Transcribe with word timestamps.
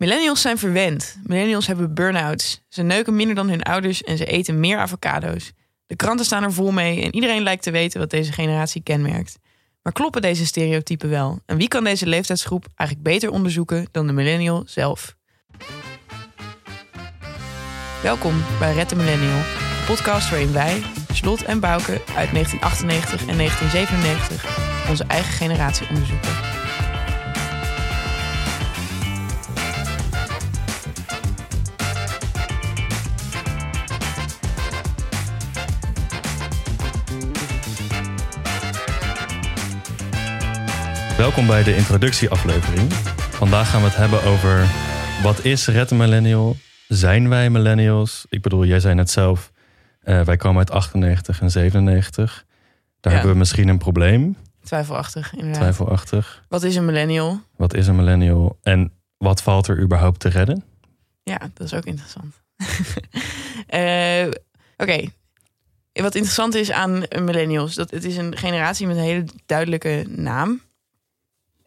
Millennials 0.00 0.40
zijn 0.40 0.58
verwend. 0.58 1.16
Millennials 1.22 1.66
hebben 1.66 1.94
burn-outs. 1.94 2.60
Ze 2.68 2.82
neuken 2.82 3.16
minder 3.16 3.34
dan 3.34 3.48
hun 3.48 3.62
ouders 3.62 4.02
en 4.02 4.16
ze 4.16 4.24
eten 4.24 4.60
meer 4.60 4.78
avocado's. 4.78 5.52
De 5.86 5.96
kranten 5.96 6.26
staan 6.26 6.42
er 6.42 6.52
vol 6.52 6.70
mee 6.70 7.02
en 7.02 7.14
iedereen 7.14 7.42
lijkt 7.42 7.62
te 7.62 7.70
weten 7.70 8.00
wat 8.00 8.10
deze 8.10 8.32
generatie 8.32 8.82
kenmerkt. 8.82 9.38
Maar 9.82 9.92
kloppen 9.92 10.22
deze 10.22 10.46
stereotypen 10.46 11.10
wel? 11.10 11.40
En 11.46 11.56
wie 11.56 11.68
kan 11.68 11.84
deze 11.84 12.06
leeftijdsgroep 12.06 12.66
eigenlijk 12.74 13.10
beter 13.10 13.30
onderzoeken 13.30 13.88
dan 13.90 14.06
de 14.06 14.12
millennial 14.12 14.62
zelf? 14.66 15.16
Welkom 18.02 18.42
bij 18.58 18.74
Red 18.74 18.88
de 18.88 18.96
Millennial, 18.96 19.38
een 19.38 19.86
podcast 19.86 20.30
waarin 20.30 20.52
wij, 20.52 20.82
Slot 21.12 21.42
en 21.42 21.60
Bouke 21.60 21.92
uit 21.92 22.32
1998 22.32 23.20
en 23.26 23.36
1997, 23.36 24.88
onze 24.88 25.04
eigen 25.04 25.32
generatie 25.32 25.88
onderzoeken. 25.88 26.59
Welkom 41.30 41.48
bij 41.48 41.62
de 41.62 41.76
introductieaflevering. 41.76 42.92
Vandaag 43.30 43.70
gaan 43.70 43.80
we 43.80 43.86
het 43.86 43.96
hebben 43.96 44.22
over 44.22 44.66
wat 45.22 45.44
is 45.44 45.66
Red 45.66 45.90
Millennial? 45.90 46.56
Zijn 46.88 47.28
wij 47.28 47.50
millennials? 47.50 48.26
Ik 48.28 48.42
bedoel, 48.42 48.64
jij 48.64 48.80
zei 48.80 48.94
net 48.94 49.10
zelf, 49.10 49.52
eh, 50.00 50.20
wij 50.22 50.36
komen 50.36 50.58
uit 50.58 50.70
98 50.70 51.40
en 51.40 51.50
97. 51.50 52.44
Daar 53.00 53.12
Ja. 53.12 53.18
hebben 53.18 53.30
we 53.32 53.38
misschien 53.38 53.68
een 53.68 53.78
probleem, 53.78 54.36
Twijfelachtig, 54.64 55.32
inderdaad. 55.32 55.54
twijfelachtig. 55.60 56.44
Wat 56.48 56.62
is 56.62 56.76
een 56.76 56.84
millennial? 56.84 57.40
Wat 57.56 57.74
is 57.74 57.86
een 57.86 57.96
millennial 57.96 58.58
en 58.62 58.92
wat 59.18 59.42
valt 59.42 59.66
er 59.68 59.80
überhaupt 59.80 60.20
te 60.20 60.28
redden? 60.28 60.64
Ja, 61.22 61.38
dat 61.54 61.66
is 61.66 61.74
ook 61.74 61.84
interessant. 61.84 62.34
Eh, 63.66 64.26
Oké. 64.76 65.00
Wat 65.92 66.14
interessant 66.14 66.54
is 66.54 66.70
aan 66.70 67.02
millennials, 67.18 67.74
dat 67.74 67.90
het 67.90 68.04
is 68.04 68.16
een 68.16 68.36
generatie 68.36 68.86
met 68.86 68.96
een 68.96 69.02
hele 69.02 69.24
duidelijke 69.46 70.04
naam. 70.08 70.60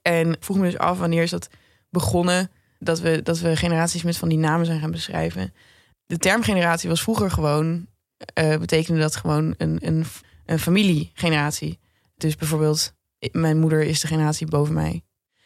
En 0.03 0.35
vroeg 0.39 0.57
me 0.57 0.63
dus 0.63 0.77
af 0.77 0.99
wanneer 0.99 1.23
is 1.23 1.29
dat 1.29 1.49
begonnen 1.89 2.51
dat 2.79 2.99
we, 2.99 3.21
dat 3.21 3.39
we 3.39 3.55
generaties 3.55 4.03
met 4.03 4.17
van 4.17 4.29
die 4.29 4.37
namen 4.37 4.65
zijn 4.65 4.79
gaan 4.79 4.91
beschrijven. 4.91 5.53
De 6.05 6.17
term 6.17 6.43
generatie 6.43 6.89
was 6.89 7.01
vroeger 7.01 7.31
gewoon, 7.31 7.87
eh, 8.33 8.57
betekende 8.57 8.99
dat 8.99 9.15
gewoon 9.15 9.53
een, 9.57 9.77
een, 9.81 10.05
een 10.45 10.59
familiegeneratie. 10.59 11.79
Dus 12.17 12.35
bijvoorbeeld, 12.35 12.93
mijn 13.31 13.59
moeder 13.59 13.81
is 13.81 13.99
de 13.99 14.07
generatie 14.07 14.47
boven 14.47 14.73
mij. 14.73 15.03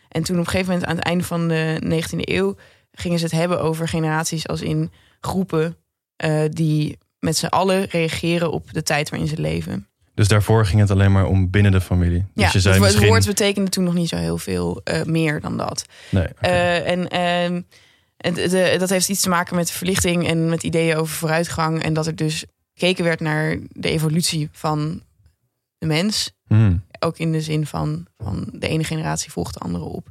En 0.09 0.23
toen 0.23 0.39
op 0.39 0.45
een 0.45 0.51
gegeven 0.51 0.71
moment 0.71 0.89
aan 0.89 0.95
het 0.95 1.05
einde 1.05 1.23
van 1.23 1.47
de 1.47 1.81
19e 1.83 2.19
eeuw 2.19 2.55
gingen 2.91 3.19
ze 3.19 3.25
het 3.25 3.33
hebben 3.33 3.61
over 3.61 3.87
generaties 3.87 4.47
als 4.47 4.61
in 4.61 4.91
groepen 5.19 5.77
eh, 6.15 6.43
die 6.49 6.97
met 7.19 7.37
z'n 7.37 7.45
allen 7.45 7.85
reageren 7.85 8.51
op 8.51 8.73
de 8.73 8.83
tijd 8.83 9.09
waarin 9.09 9.27
ze 9.27 9.41
leven. 9.41 9.87
Dus 10.17 10.27
daarvoor 10.27 10.65
ging 10.65 10.81
het 10.81 10.91
alleen 10.91 11.11
maar 11.11 11.25
om 11.25 11.49
binnen 11.49 11.71
de 11.71 11.81
familie. 11.81 12.25
Dus 12.33 12.43
ja, 12.45 12.49
je 12.53 12.59
zei 12.59 12.73
het, 12.73 12.83
misschien... 12.83 13.01
het 13.01 13.11
woord 13.11 13.25
betekende 13.25 13.69
toen 13.69 13.83
nog 13.83 13.93
niet 13.93 14.09
zo 14.09 14.15
heel 14.15 14.37
veel 14.37 14.81
eh, 14.83 15.03
meer 15.03 15.41
dan 15.41 15.57
dat. 15.57 15.85
Nee, 16.09 16.23
oké. 16.29 16.47
Eh, 16.47 16.89
en 16.91 17.07
ehm, 17.09 17.61
en 18.17 18.33
de- 18.33 18.47
de- 18.49 18.75
dat 18.79 18.89
heeft 18.89 19.09
iets 19.09 19.21
te 19.21 19.29
maken 19.29 19.55
met 19.55 19.71
verlichting 19.71 20.27
en 20.27 20.49
met 20.49 20.63
ideeën 20.63 20.95
over 20.95 21.15
vooruitgang. 21.15 21.83
En 21.83 21.93
dat 21.93 22.07
er 22.07 22.15
dus 22.15 22.45
gekeken 22.73 23.03
werd 23.03 23.19
naar 23.19 23.57
de 23.69 23.89
evolutie 23.89 24.49
van 24.51 25.01
de 25.77 25.85
mens. 25.87 26.31
Hmm. 26.47 26.83
Ook 26.99 27.17
in 27.17 27.31
de 27.31 27.41
zin 27.41 27.65
van, 27.65 28.05
van 28.17 28.49
de 28.53 28.67
ene 28.67 28.83
generatie 28.83 29.31
volgt 29.31 29.53
de 29.53 29.59
andere 29.59 29.83
op. 29.83 30.09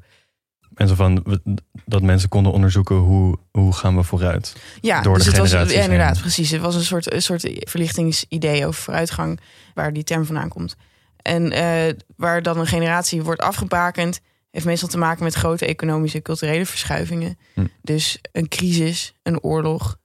En 0.76 0.88
zo 0.88 0.94
van 0.94 1.22
we- 1.24 1.40
dat 1.84 2.02
mensen 2.02 2.28
konden 2.28 2.52
onderzoeken 2.52 2.96
hoe, 2.96 3.38
hoe 3.50 3.72
gaan 3.72 3.96
we 3.96 4.02
vooruit. 4.02 4.56
Ja, 4.80 5.02
Door 5.02 5.12
de 5.12 5.18
dus 5.18 5.26
het 5.28 5.38
was, 5.38 5.48
generaties 5.48 5.76
ja, 5.76 5.82
inderdaad, 5.82 6.12
heen. 6.12 6.20
precies. 6.20 6.50
Het 6.50 6.60
was 6.60 6.74
een 6.74 6.84
soort, 6.84 7.12
een 7.12 7.22
soort 7.22 7.50
verlichtingsidee 7.58 8.66
over 8.66 8.82
vooruitgang, 8.82 9.40
waar 9.74 9.92
die 9.92 10.04
term 10.04 10.24
vandaan 10.24 10.48
komt. 10.48 10.76
En 11.22 11.52
eh, 11.52 11.94
waar 12.16 12.42
dan 12.42 12.58
een 12.58 12.66
generatie 12.66 13.22
wordt 13.22 13.40
afgebakend, 13.40 14.20
heeft 14.50 14.66
meestal 14.66 14.88
te 14.88 14.98
maken 14.98 15.24
met 15.24 15.34
grote 15.34 15.66
economische 15.66 16.16
en 16.16 16.22
culturele 16.22 16.66
verschuivingen. 16.66 17.38
Hm. 17.54 17.64
Dus 17.82 18.18
een 18.32 18.48
crisis, 18.48 19.14
een 19.22 19.40
oorlog, 19.40 19.96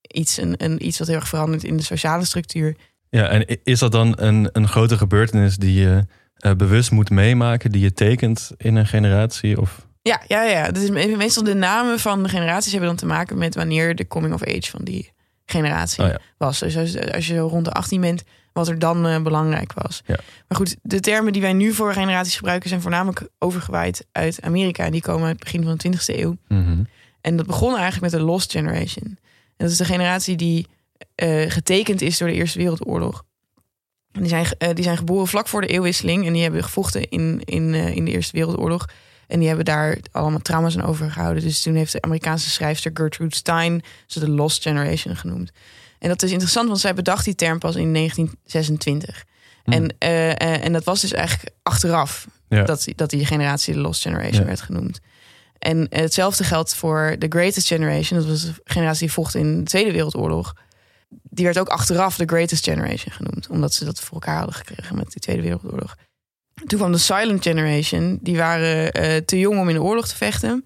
iets, 0.00 0.36
een, 0.36 0.54
een, 0.64 0.86
iets 0.86 0.98
wat 0.98 1.08
heel 1.08 1.16
erg 1.16 1.28
verandert 1.28 1.64
in 1.64 1.76
de 1.76 1.82
sociale 1.82 2.24
structuur. 2.24 2.76
Ja, 3.10 3.28
en 3.28 3.58
is 3.64 3.78
dat 3.78 3.92
dan 3.92 4.12
een, 4.16 4.48
een 4.52 4.68
grote 4.68 4.96
gebeurtenis 4.98 5.56
die 5.56 5.80
je 5.80 6.06
eh, 6.34 6.52
bewust 6.52 6.90
moet 6.90 7.10
meemaken, 7.10 7.72
die 7.72 7.82
je 7.82 7.92
tekent 7.92 8.50
in 8.56 8.76
een 8.76 8.86
generatie? 8.86 9.60
Of 9.60 9.83
Ja, 10.08 10.22
ja, 10.28 10.42
ja. 10.42 10.70
Dus 10.70 10.90
me- 10.90 11.16
meestal 11.16 11.42
de 11.44 11.54
namen 11.54 11.98
van 11.98 12.22
de 12.22 12.28
generaties 12.28 12.70
hebben 12.70 12.88
dan 12.88 12.98
te 12.98 13.06
maken 13.06 13.38
met 13.38 13.54
wanneer 13.54 13.94
de 13.94 14.06
coming 14.06 14.34
of 14.34 14.42
age 14.42 14.70
van 14.70 14.84
die 14.84 15.12
generatie 15.46 16.04
Oh 16.04 16.10
ja. 16.10 16.18
was. 16.38 16.58
Dus 16.58 16.76
als, 16.76 17.10
als 17.12 17.26
je 17.26 17.38
rond 17.38 17.64
de 17.64 17.70
18 17.72 18.00
bent, 18.00 18.22
wat 18.52 18.68
er 18.68 18.78
dan 18.78 19.06
eh, 19.06 19.22
belangrijk 19.22 19.72
was. 19.72 20.02
Ja. 20.06 20.18
Maar 20.48 20.58
goed, 20.58 20.76
de 20.82 21.00
termen 21.00 21.32
die 21.32 21.42
wij 21.42 21.52
nu 21.52 21.72
voor 21.72 21.92
generaties 21.92 22.36
gebruiken 22.36 22.68
zijn 22.68 22.80
voornamelijk 22.80 23.28
overgewaaid 23.38 24.06
uit 24.12 24.42
Amerika. 24.42 24.84
En 24.84 24.92
die 24.92 25.00
komen 25.00 25.26
uit 25.26 25.34
het 25.34 25.44
begin 25.44 25.62
van 25.64 25.76
de 25.76 25.98
20e 26.14 26.18
eeuw. 26.20 26.36
Mhm. 26.48 26.82
En 27.20 27.36
dat 27.36 27.46
begon 27.46 27.72
eigenlijk 27.76 28.00
met 28.12 28.20
de 28.20 28.26
Lost 28.26 28.50
Generation. 28.50 29.04
En 29.06 29.18
dat 29.56 29.70
is 29.70 29.76
de 29.76 29.84
generatie 29.84 30.36
die 30.36 30.66
eh, 31.14 31.50
getekend 31.50 32.00
is 32.02 32.18
door 32.18 32.28
de 32.28 32.34
Eerste 32.34 32.58
Wereldoorlog. 32.58 33.24
En 34.12 34.20
die, 34.20 34.28
zijn, 34.28 34.46
eh, 34.58 34.68
die 34.74 34.84
zijn 34.84 34.96
geboren 34.96 35.26
vlak 35.26 35.48
voor 35.48 35.60
de 35.60 35.66
eeuwwisseling. 35.66 36.26
En 36.26 36.32
die 36.32 36.42
hebben 36.42 36.62
gevochten 36.64 37.08
in, 37.08 37.40
in, 37.44 37.74
in 37.74 38.04
de 38.04 38.10
Eerste 38.10 38.36
Wereldoorlog. 38.36 38.88
En 39.26 39.38
die 39.38 39.46
hebben 39.48 39.64
daar 39.64 39.98
allemaal 40.12 40.40
trauma's 40.40 40.76
aan 40.78 40.84
overgehouden. 40.84 41.42
Dus 41.42 41.62
toen 41.62 41.74
heeft 41.74 41.92
de 41.92 42.02
Amerikaanse 42.02 42.50
schrijfster 42.50 42.90
Gertrude 42.94 43.34
Stein 43.34 43.82
ze 44.06 44.20
de 44.20 44.28
Lost 44.28 44.62
Generation 44.62 45.16
genoemd. 45.16 45.50
En 45.98 46.08
dat 46.08 46.22
is 46.22 46.30
interessant, 46.30 46.68
want 46.68 46.80
zij 46.80 46.94
bedacht 46.94 47.24
die 47.24 47.34
term 47.34 47.58
pas 47.58 47.76
in 47.76 47.92
1926. 47.92 49.24
Hmm. 49.64 49.72
En, 49.72 49.94
eh, 49.98 50.30
eh, 50.30 50.64
en 50.64 50.72
dat 50.72 50.84
was 50.84 51.00
dus 51.00 51.12
eigenlijk 51.12 51.54
achteraf 51.62 52.26
Ja. 52.48 52.64
dat, 52.64 52.86
dat 52.96 53.10
die 53.10 53.26
generatie 53.26 53.74
de 53.74 53.80
Lost 53.80 54.02
Generation 54.02 54.40
Ja. 54.40 54.46
werd 54.46 54.60
genoemd. 54.60 55.00
En 55.58 55.86
hetzelfde 55.90 56.44
geldt 56.44 56.74
voor 56.74 57.16
de 57.18 57.26
Greatest 57.28 57.66
Generation. 57.66 58.18
Dat 58.18 58.28
was 58.28 58.42
de 58.42 58.52
generatie 58.64 59.00
die 59.00 59.12
vocht 59.12 59.34
in 59.34 59.58
de 59.58 59.64
Tweede 59.64 59.92
Wereldoorlog. 59.92 60.54
Die 61.08 61.44
werd 61.44 61.58
ook 61.58 61.68
achteraf 61.68 62.16
de 62.16 62.26
Greatest 62.26 62.64
Generation 62.64 63.12
genoemd. 63.12 63.48
Omdat 63.48 63.74
ze 63.74 63.84
dat 63.84 64.00
voor 64.00 64.12
elkaar 64.14 64.36
hadden 64.36 64.54
gekregen 64.54 64.96
met 64.96 65.12
de 65.12 65.20
Tweede 65.20 65.42
Wereldoorlog. 65.42 65.96
Toen 66.54 66.78
kwam 66.78 66.92
de 66.92 66.98
Silent 66.98 67.42
Generation. 67.42 68.18
Die 68.22 68.36
waren 68.36 68.92
eh, 68.92 69.16
te 69.16 69.38
jong 69.38 69.58
om 69.58 69.68
in 69.68 69.74
de 69.74 69.82
oorlog 69.82 70.08
te 70.08 70.16
vechten. 70.16 70.64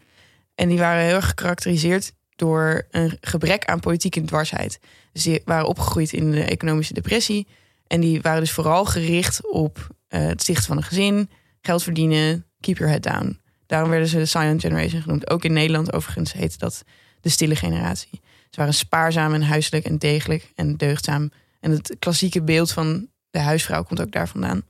En 0.55 0.69
die 0.69 0.79
waren 0.79 1.05
heel 1.05 1.15
erg 1.15 1.29
gekarakteriseerd 1.29 2.13
door 2.37 2.87
een 2.91 3.17
gebrek 3.21 3.65
aan 3.65 3.81
politieke 3.81 4.25
dwarsheid. 4.25 4.79
Dus 5.13 5.23
die 5.23 5.43
waren 5.45 5.69
opgegroeid 5.69 6.13
in 6.13 6.31
de 6.31 6.45
economische 6.45 6.95
depressie. 6.95 7.47
En 7.87 8.01
die 8.01 8.21
waren 8.21 8.41
dus 8.41 8.53
vooral 8.53 8.85
gericht 8.85 9.51
op 9.51 9.87
eh, 10.09 10.27
het 10.27 10.43
stichten 10.43 10.67
van 10.67 10.77
een 10.77 10.83
gezin, 10.83 11.31
geld 11.61 11.83
verdienen, 11.83 12.47
keep 12.61 12.79
your 12.79 12.93
head 12.93 13.03
down. 13.03 13.41
Daarom 13.67 13.91
werden 13.91 14.09
ze 14.09 14.17
de 14.17 14.27
Silent 14.27 14.61
Generation 14.61 15.03
genoemd. 15.03 15.31
Ook 15.31 15.45
in 15.45 15.53
Nederland 15.53 15.93
overigens 15.93 16.33
heette 16.33 16.59
dat 16.59 16.83
de 17.21 17.29
stille 17.29 17.57
generatie. 17.57 18.21
Ze 18.51 18.61
waren 18.61 18.75
spaarzaam 18.75 19.35
en 19.35 19.43
huiselijk 19.43 19.85
en 19.85 19.99
degelijk 19.99 20.53
en 20.55 20.77
deugdzaam. 20.77 21.31
En 21.61 21.71
het 21.71 21.97
klassieke 21.99 22.43
beeld 22.43 22.73
van 22.73 23.09
de 23.31 23.39
huisvrouw 23.39 23.83
komt 23.83 24.01
ook 24.01 24.13
daar 24.13 24.29
vandaan. 24.29 24.63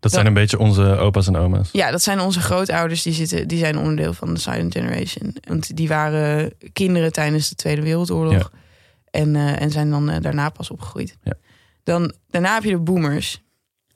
Dat 0.00 0.12
zijn 0.12 0.26
een 0.26 0.34
beetje 0.34 0.58
onze 0.58 0.82
opa's 0.82 1.26
en 1.26 1.36
oma's. 1.36 1.68
Ja, 1.72 1.90
dat 1.90 2.02
zijn 2.02 2.20
onze 2.20 2.40
grootouders. 2.40 3.02
Die, 3.02 3.12
zitten, 3.12 3.48
die 3.48 3.58
zijn 3.58 3.78
onderdeel 3.78 4.12
van 4.12 4.34
de 4.34 4.40
Silent 4.40 4.72
Generation. 4.72 5.36
Want 5.48 5.76
die 5.76 5.88
waren 5.88 6.52
kinderen 6.72 7.12
tijdens 7.12 7.48
de 7.48 7.54
Tweede 7.54 7.82
Wereldoorlog. 7.82 8.32
Ja. 8.32 8.58
En, 9.10 9.36
eh, 9.36 9.60
en 9.60 9.70
zijn 9.70 9.90
dan 9.90 10.10
eh, 10.10 10.20
daarna 10.20 10.50
pas 10.50 10.70
opgegroeid. 10.70 11.16
Ja. 11.22 11.32
Dan, 11.82 12.12
daarna 12.30 12.54
heb 12.54 12.64
je 12.64 12.70
de 12.70 12.78
boomers. 12.78 13.42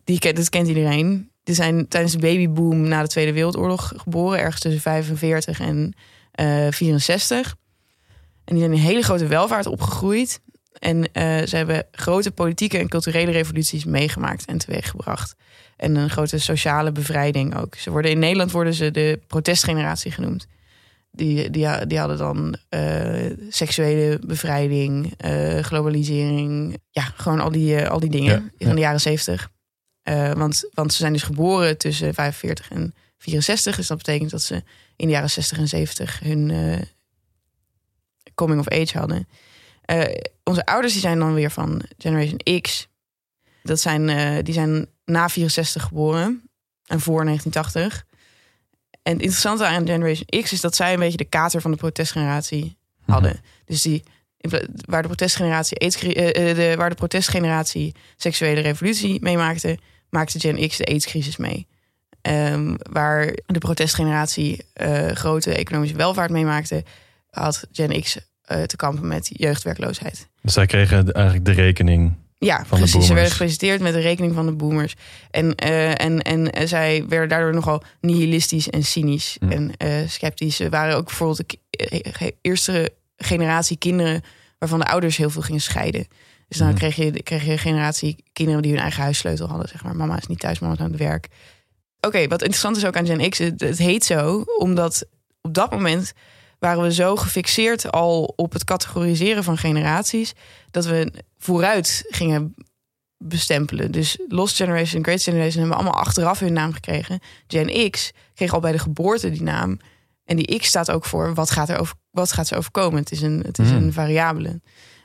Die, 0.05 0.33
dat 0.33 0.49
kent 0.49 0.69
iedereen. 0.69 1.31
Die 1.43 1.55
zijn 1.55 1.89
tijdens 1.89 2.13
de 2.13 2.19
babyboom 2.19 2.89
na 2.89 3.03
de 3.03 3.09
Tweede 3.09 3.33
Wereldoorlog 3.33 3.93
geboren. 3.97 4.39
Ergens 4.39 4.61
tussen 4.61 4.81
45 4.81 5.61
en 5.61 5.95
eh 6.33 6.67
64. 6.71 7.55
En 8.45 8.55
die 8.55 8.59
zijn 8.59 8.73
in 8.73 8.79
een 8.79 8.85
hele 8.85 9.03
grote 9.03 9.27
welvaart 9.27 9.67
opgegroeid. 9.67 10.41
En 10.79 11.09
ze 11.49 11.57
hebben 11.57 11.87
grote 11.93 12.31
politieke 12.31 12.79
en 12.79 12.89
culturele 12.89 13.31
revoluties 13.31 13.85
meegemaakt 13.85 14.45
en 14.45 14.59
teweeggebracht. 14.59 15.35
En 15.83 15.97
een 15.97 16.11
grote 16.11 16.39
sociale 16.39 16.93
bevrijding 16.93 17.57
ook. 17.57 17.75
Ze 17.75 17.91
worden, 17.91 18.11
in 18.11 18.19
Nederland 18.19 18.53
worden 18.53 18.75
ze 18.75 18.91
de 18.91 19.21
protestgeneratie 19.27 20.11
genoemd. 20.11 20.47
Die, 21.11 21.51
die, 21.51 21.87
die 21.87 21.99
hadden 21.99 22.19
dan 22.19 22.57
eh, 22.69 23.31
seksuele 23.49 24.19
bevrijding, 24.27 25.15
eh, 25.17 25.59
globalisering. 25.59 26.79
Ja, 26.91 27.03
gewoon 27.03 27.41
al 27.41 27.51
die, 27.51 27.77
eh, 27.77 27.91
al 27.91 28.01
die 28.01 28.11
dingen 28.11 28.53
Ja, 28.59 28.67
in 28.69 28.75
de 28.75 28.81
jaren 28.81 29.01
zeventig. 29.01 29.51
Want, 30.35 30.69
want 30.75 30.93
ze 30.93 30.99
zijn 30.99 31.13
dus 31.13 31.23
geboren 31.23 31.79
tussen 31.79 32.15
45 32.15 32.71
en 32.71 32.95
64. 33.19 33.77
Dus 33.77 33.87
dat 33.87 33.97
betekent 33.97 34.31
dat 34.31 34.43
ze 34.43 34.55
in 34.97 35.07
de 35.07 35.13
jaren 35.13 35.31
60 35.31 35.59
en 35.59 35.69
70 35.69 36.21
hun 36.21 36.53
coming 38.35 38.61
of 38.61 38.69
age 38.69 38.99
hadden. 38.99 39.29
Onze 40.45 40.67
ouders 40.67 40.93
die 40.93 41.03
zijn 41.03 41.19
dan 41.19 41.35
weer 41.35 41.51
van 41.51 41.83
Generation 41.99 42.61
X. 42.61 42.89
Dat 43.63 43.81
zijn, 43.81 44.45
die 44.45 44.55
zijn 44.55 44.87
na 45.05 45.29
64 45.29 45.83
geboren 45.83 46.51
en 46.87 47.01
voor 47.01 47.25
1980. 47.25 48.05
En 49.03 49.13
het 49.13 49.23
interessante 49.23 49.67
aan 49.67 49.87
Generation 49.87 50.43
X 50.43 50.53
is 50.53 50.61
dat 50.61 50.77
zij 50.77 50.93
een 50.93 50.99
beetje 50.99 51.17
de 51.17 51.25
kater 51.25 51.61
van 51.61 51.71
de 51.71 51.77
protestgeneratie 51.77 52.77
hadden. 53.05 53.41
Dus 53.65 53.83
die, 53.83 54.03
waar 54.87 55.03
de 55.03 55.09
protestgeneratie, 55.09 55.79
AIDS, 55.79 56.03
eh, 56.03 56.51
eh, 56.51 56.57
de, 56.57 56.75
waar 56.77 56.89
de 56.89 56.95
protestgeneratie 56.95 57.95
seksuele 58.17 58.61
revolutie 58.61 59.23
meemaakte, 59.23 59.79
maakte 60.11 60.41
Gen 60.41 60.69
X 60.69 60.77
de 60.77 60.85
AIDS-crisis 60.85 61.37
mee. 61.37 61.67
Ehm, 62.21 62.75
waar 62.91 63.37
de 63.47 63.59
protestgeneratie 63.59 64.65
eh, 64.73 65.07
grote 65.09 65.55
economische 65.55 65.97
welvaart 65.97 66.31
meemaakte, 66.31 66.85
had 67.31 67.67
Gen 67.73 68.01
X 68.01 68.19
te 68.67 68.77
kampen 68.77 69.07
met 69.07 69.31
jeugdwerkloosheid. 69.33 70.29
Dus 70.43 70.53
zij 70.53 70.67
kregen 70.67 71.13
eigenlijk 71.13 71.45
de 71.45 71.53
rekening. 71.53 72.15
Ja, 72.45 72.65
precies. 72.69 73.07
Ze 73.07 73.15
werden 73.15 73.33
gepresenteerd 73.33 73.81
met 73.81 73.93
de 73.93 74.01
rekening 74.01 74.35
van 74.35 74.47
de 74.47 74.53
boomers. 74.53 74.95
En, 75.31 75.55
eh, 75.55 76.01
en, 76.05 76.23
en 76.23 76.53
eh, 76.53 76.67
zij 76.67 77.05
werden 77.09 77.29
daardoor 77.29 77.55
nogal 77.55 77.83
nihilistisch 78.01 78.71
en 78.71 78.83
cynisch 78.85 79.37
Hm. 79.41 79.51
en 79.51 79.73
eh, 79.77 80.09
sceptisch. 80.09 80.57
Ze 80.57 80.69
waren 80.69 80.97
ook 80.97 81.05
bijvoorbeeld 81.05 81.57
de 81.71 82.35
eerste 82.41 82.93
generatie 83.17 83.77
kinderen 83.77 84.23
waarvan 84.59 84.79
de 84.79 84.87
ouders 84.87 85.17
heel 85.17 85.31
veel 85.31 85.43
gingen 85.43 85.61
scheiden. 85.61 86.07
Dus 86.49 86.59
dan 86.59 86.69
Hm. 86.69 86.75
kreeg, 86.75 86.97
je, 86.97 87.23
kreeg 87.23 87.45
je 87.45 87.51
een 87.53 87.59
generatie 87.59 88.25
kinderen 88.33 88.63
die 88.63 88.73
hun 88.73 88.81
eigen 88.81 89.03
huissleutel 89.03 89.49
hadden. 89.49 89.69
Zeg 89.69 89.85
maar. 89.85 89.97
Mama 89.97 90.17
is 90.19 90.27
niet 90.27 90.41
thuis, 90.41 90.59
mama 90.59 90.75
is 90.75 90.81
aan 90.81 90.91
het 90.91 90.99
werk. 91.01 91.29
Oké, 92.01 92.29
wat 92.29 92.41
interessant 92.41 92.77
is 92.77 92.85
ook 92.85 92.97
aan 92.97 93.07
Gen 93.07 93.31
X, 93.31 93.39
het, 93.39 93.61
het 93.61 93.79
heet 93.79 94.05
zo 94.05 94.45
omdat 94.59 95.07
op 95.41 95.55
dat 95.55 95.71
moment 95.71 96.13
waren 96.63 96.83
we 96.83 96.93
zo 96.93 97.17
gefixeerd 97.17 97.91
al 97.93 98.33
op 98.37 98.53
het 98.53 98.65
categoriseren 98.65 99.45
van 99.45 99.59
generaties 99.59 100.33
dat 100.71 100.85
we 100.87 101.13
vooruit 101.39 102.05
gingen 102.09 102.55
bestempelen. 103.19 103.91
Dus 103.91 104.19
Lost 104.29 104.57
Generation, 104.57 105.05
Great 105.05 105.23
Generation 105.23 105.59
hebben 105.61 105.77
allemaal 105.79 106.01
achteraf 106.01 106.39
hun 106.39 106.53
naam 106.53 106.73
gekregen. 106.73 107.21
Gen 107.47 107.91
X 107.91 108.13
kreeg 108.35 108.53
al 108.55 108.61
bij 108.61 108.73
de 108.73 108.79
geboorte 108.79 109.31
die 109.31 109.43
naam. 109.43 109.79
En 110.25 110.37
die 110.37 110.59
X 110.59 110.67
staat 110.67 110.91
ook 110.91 111.05
voor 111.05 111.35
wat 111.35 111.51
gaat, 111.51 111.69
er 111.69 111.79
over, 111.79 111.95
wat 112.11 112.33
gaat 112.33 112.47
ze 112.47 112.57
overkomen. 112.57 113.01
Het 113.01 113.11
is 113.13 113.23
een, 113.23 113.43
het 113.47 113.59
is 113.59 113.69
Hmm. 113.69 113.77
een 113.77 113.93
variabele. 113.93 114.61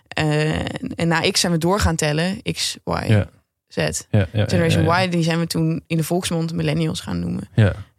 Eh, 0.07 0.60
en 0.95 1.07
na 1.07 1.19
X 1.31 1.39
zijn 1.39 1.51
we 1.51 1.57
door 1.57 1.80
gaan 1.80 1.95
tellen. 1.95 2.42
X, 2.51 2.77
Y, 2.86 2.92
Ja. 3.07 3.30
Z. 3.68 3.75
Ja, 3.77 3.94
ja, 4.12 4.27
ja, 4.31 4.45
Generation. 4.48 4.86
Y, 5.03 5.10
die 5.10 5.24
zijn 5.24 5.39
we 5.39 5.48
toen 5.48 5.83
in 5.88 5.98
de 5.98 6.03
volksmond 6.03 6.53
millennials 6.53 7.00
gaan 7.00 7.19
noemen. 7.19 7.50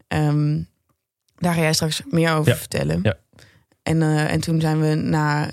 Ehm, 0.08 0.61
daar 1.37 1.54
ga 1.54 1.61
jij 1.61 1.72
straks 1.72 2.02
meer 2.11 2.32
over 2.32 2.56
vertellen. 2.56 3.00
Ja. 3.02 3.16
En, 3.88 4.02
eh, 4.02 4.32
en 4.32 4.40
toen 4.40 4.61
zijn 4.61 4.81
we 4.81 4.94
na 4.94 5.50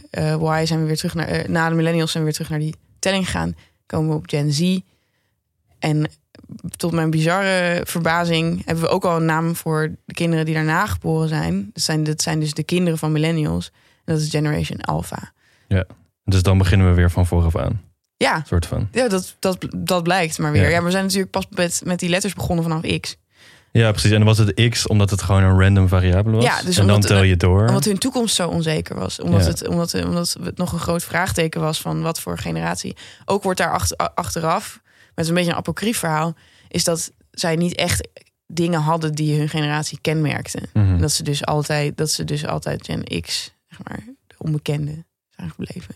Y 0.62 0.66
zijn 0.66 0.80
we 0.80 0.86
weer 0.86 0.98
terug 0.98 1.14
naar 1.14 1.28
eh, 1.28 1.48
na 1.48 1.70
de 1.70 1.76
millennials 1.76 2.12
zijn 2.12 2.24
we 2.24 2.30
weer 2.30 2.38
terug 2.38 2.52
naar 2.52 2.66
die 2.68 2.76
telling 3.00 3.26
gegaan. 3.26 3.56
Komen 3.86 4.10
we 4.10 4.16
op 4.16 4.30
Gen 4.30 4.52
Z. 4.54 4.80
En 5.80 6.10
tot 6.78 6.92
mijn 6.92 7.10
bizarre 7.10 7.82
verbazing 7.86 8.66
hebben 8.66 8.84
we 8.84 8.90
ook 8.90 9.06
al 9.06 9.16
een 9.16 9.26
naam 9.26 9.56
voor 9.56 9.96
de 10.06 10.14
kinderen 10.14 10.46
die 10.46 10.54
daarna 10.54 10.86
geboren 10.86 11.28
zijn. 11.28 11.70
Dat 11.74 11.84
zijn, 11.84 12.04
dat 12.04 12.22
zijn 12.22 12.40
dus 12.40 12.54
de 12.54 12.64
kinderen 12.64 13.00
van 13.00 13.12
millennials. 13.12 13.72
En 14.06 14.14
dat 14.14 14.22
is 14.22 14.30
Generation 14.30 14.82
Alpha. 14.82 15.32
Dus 16.24 16.44
dan 16.44 16.58
beginnen 16.58 16.88
we 16.88 16.94
weer 16.94 17.12
van 17.12 17.26
vooraf 17.26 17.56
aan. 17.56 17.82
Ja, 18.18 18.44
Soort 18.48 18.66
van. 18.66 18.88
ja 18.92 19.08
dat, 19.08 19.36
dat, 19.40 19.68
dat 19.78 20.04
blijkt 20.04 20.40
maar 20.40 20.52
weer. 20.52 20.62
Ja. 20.62 20.70
Ja. 20.70 20.84
we 20.84 20.92
zijn 20.92 21.04
natuurlijk 21.04 21.32
pas 21.32 21.48
met, 21.50 21.82
met 21.84 22.00
die 22.00 22.10
letters 22.10 22.34
begonnen 22.34 22.64
vanaf 22.64 23.00
X. 23.00 23.18
Ja, 23.82 23.92
precies. 23.92 24.12
En 24.12 24.18
dan 24.18 24.26
was 24.28 24.38
het 24.38 24.70
x 24.70 24.88
omdat 24.88 25.10
het 25.10 25.22
gewoon 25.22 25.44
een 25.44 25.60
random 25.60 25.88
variabele 25.88 26.36
was. 26.36 26.46
Ja, 26.46 26.62
dus 26.62 26.78
en 26.78 26.88
dan 26.88 27.02
tel 27.02 27.24
je 27.24 27.38
door. 27.38 27.68
Omdat 27.68 27.86
hun 27.86 27.98
toekomst 27.98 28.36
zo 28.36 28.48
onzeker 28.50 28.96
was. 28.96 29.20
Omdat, 29.20 29.42
Ja. 29.42 29.48
het, 29.48 29.68
omdat, 29.68 29.94
omdat 30.06 30.38
het 30.44 30.58
nog 30.58 30.72
een 30.74 30.80
groot 30.80 31.04
vraagteken 31.04 31.62
was 31.62 31.82
van 31.82 32.02
wat 32.02 32.20
voor 32.20 32.38
generatie. 32.38 32.96
Ook 33.26 33.44
wordt 33.44 33.60
daar 33.60 33.72
achter- 33.72 33.98
achteraf, 34.14 34.80
met 35.16 35.28
een 35.28 35.34
beetje 35.34 35.52
een 35.52 35.58
apocrief 35.58 35.98
verhaal, 35.98 36.36
is 36.68 36.84
dat 36.84 37.12
zij 37.32 37.56
niet 37.56 37.76
echt 37.76 38.08
dingen 38.48 38.80
hadden 38.82 39.14
die 39.14 39.38
hun 39.38 39.50
generatie 39.50 39.98
kenmerkten. 40.02 40.70
Mhm. 40.74 40.98
Dat 40.98 41.12
ze 41.12 41.24
dus 41.24 41.46
altijd, 41.46 41.98
dat 41.98 42.12
ze 42.12 42.24
dus 42.24 42.46
altijd 42.46 42.86
Gen 42.86 43.22
X, 43.22 43.54
zeg 43.70 43.80
maar, 43.84 44.00
de 44.28 44.36
onbekende 44.38 45.04
zijn 45.36 45.50
gebleven. 45.50 45.96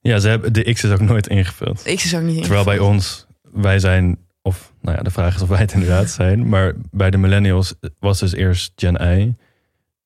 Ja, 0.00 0.18
ze 0.18 0.28
hebben, 0.28 0.52
de 0.52 0.72
x 0.72 0.84
is 0.84 0.90
ook 0.90 1.00
nooit 1.00 1.26
ingevuld. 1.26 1.82
X 1.82 2.04
is 2.04 2.14
ook 2.14 2.22
niet 2.22 2.40
Terwijl 2.42 2.64
bij 2.64 2.74
ingevuld. 2.74 2.94
ons, 2.94 3.26
wij 3.52 3.78
zijn, 3.78 4.18
of 4.46 4.72
nou 4.80 4.96
ja, 4.96 5.02
de 5.02 5.10
vraag 5.10 5.34
is 5.34 5.42
of 5.42 5.48
wij 5.48 5.58
het 5.58 5.72
inderdaad 5.72 6.10
zijn. 6.10 6.48
Maar 6.48 6.72
bij 6.90 7.10
de 7.10 7.16
millennials 7.16 7.74
was 7.98 8.18
dus 8.20 8.32
eerst 8.32 8.72
Gen 8.76 8.94
Y. 9.18 9.32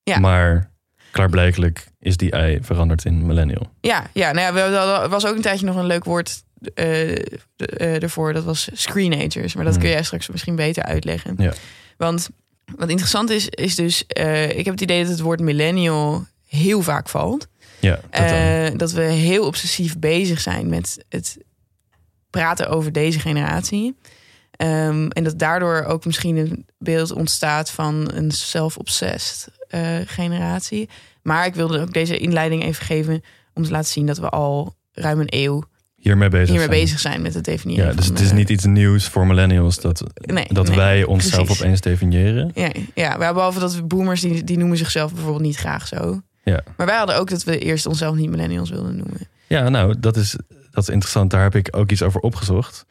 Ja. 0.02 0.19
Maar 0.19 0.70
klaarblijkelijk 1.11 1.87
is 2.00 2.17
die 2.17 2.37
Y 2.37 2.58
veranderd 2.62 3.05
in 3.05 3.26
millennial. 3.26 3.70
Ja, 3.81 4.06
ja, 4.12 4.32
nou 4.32 4.46
ja, 4.46 4.52
we 4.52 4.61
hadden- 4.76 5.02
er 5.02 5.08
was 5.08 5.26
ook 5.26 5.37
een 5.37 5.43
tijdje 5.43 5.67
nog 5.67 5.76
een 5.76 5.87
leuk 5.87 6.05
woord 6.05 6.43
eh, 6.75 7.11
eh, 7.56 8.02
ervoor. 8.02 8.32
Dat 8.32 8.44
was 8.44 8.69
screenagers. 8.73 9.55
Maar 9.55 9.64
dat 9.64 9.73
Hmm. 9.75 9.82
kun 9.82 9.93
jij 9.93 10.02
straks 10.02 10.29
misschien 10.29 10.56
beter 10.56 10.82
uitleggen. 10.82 11.34
Ja. 11.38 11.52
Want 11.96 12.29
wat 12.76 12.88
interessant 12.88 13.31
is, 13.31 13.49
is 13.49 13.75
dus... 13.75 14.06
eh, 14.06 14.49
ik 14.49 14.64
heb 14.64 14.75
het 14.75 14.81
idee 14.82 15.00
dat 15.02 15.11
het 15.11 15.20
woord 15.20 15.41
millennial 15.41 16.26
heel 16.46 16.82
vaak 16.82 17.08
valt. 17.08 17.46
Ja, 17.81 18.00
dat 18.76 18.93
we 18.93 19.02
heel 19.02 19.46
obsessief 19.46 19.99
bezig 19.99 20.41
zijn 20.41 20.69
met 20.69 21.05
het 21.08 21.38
praten 22.31 22.69
over 22.69 22.93
deze 22.93 23.19
generatie. 23.20 23.96
Ehm, 24.58 25.08
en 25.08 25.25
dat 25.25 25.38
daardoor 25.38 25.84
ook 25.84 26.05
misschien 26.05 26.37
een 26.37 26.66
beeld 26.78 27.12
ontstaat 27.12 27.70
van 27.70 28.10
een 28.14 28.31
self-obsessed 28.31 29.49
eh, 29.69 29.96
generatie. 30.06 30.88
Maar 31.22 31.46
ik 31.46 31.55
wilde 31.55 31.81
ook 31.81 31.93
deze 31.93 32.19
inleiding 32.19 32.62
even 32.64 32.87
geven 32.87 33.22
om 33.55 33.62
te 33.64 33.70
laten 33.70 33.90
zien 33.90 34.06
dat 34.06 34.19
we 34.19 34.28
al 34.28 34.75
ruim 34.93 35.20
een 35.20 35.26
eeuw 35.31 35.62
hiermee 35.96 36.28
bezig 36.28 36.49
hiermee 36.49 36.69
zijn. 36.69 36.81
bezig 36.81 36.99
zijn 36.99 37.22
met 37.22 37.34
het 37.34 37.44
definiëren. 37.44 37.87
Ja, 37.87 37.93
dus 37.93 38.05
van, 38.05 38.14
het 38.14 38.25
is 38.25 38.31
eh, 38.31 38.37
niet 38.37 38.50
iets 38.50 38.64
nieuws 38.64 39.08
voor 39.08 39.26
millennials 39.26 39.81
dat, 39.81 40.05
nee, 40.14 40.46
dat 40.49 40.66
nee, 40.66 40.76
wij 40.76 41.05
onszelf 41.05 41.44
precies. 41.44 41.62
opeens 41.62 41.81
definiëren. 41.81 42.50
Ja, 42.55 42.72
ja, 42.94 43.19
behalve 43.19 43.60
dat 43.60 43.75
we 43.75 43.82
boomers, 43.82 44.20
die, 44.20 44.44
die 44.44 44.58
noemen 44.58 44.76
zichzelf 44.76 45.12
bijvoorbeeld 45.12 45.44
niet 45.44 45.56
graag 45.56 45.87
zo. 45.87 46.20
Ja. 46.44 46.62
Maar 46.76 46.87
wij 46.87 46.96
hadden 46.96 47.16
ook 47.16 47.31
dat 47.31 47.44
we 47.44 47.58
eerst 47.58 47.87
onszelf 47.87 48.16
niet 48.16 48.31
millennials 48.31 48.70
wilden 48.70 48.96
noemen. 48.96 49.28
Ja, 49.46 49.69
nou, 49.69 49.94
dat 49.99 50.16
is, 50.16 50.37
dat 50.70 50.82
is 50.82 50.88
interessant. 50.88 51.31
Daar 51.31 51.43
heb 51.43 51.55
ik 51.55 51.76
ook 51.76 51.90
iets 51.90 52.02
over 52.02 52.20
opgezocht. 52.20 52.87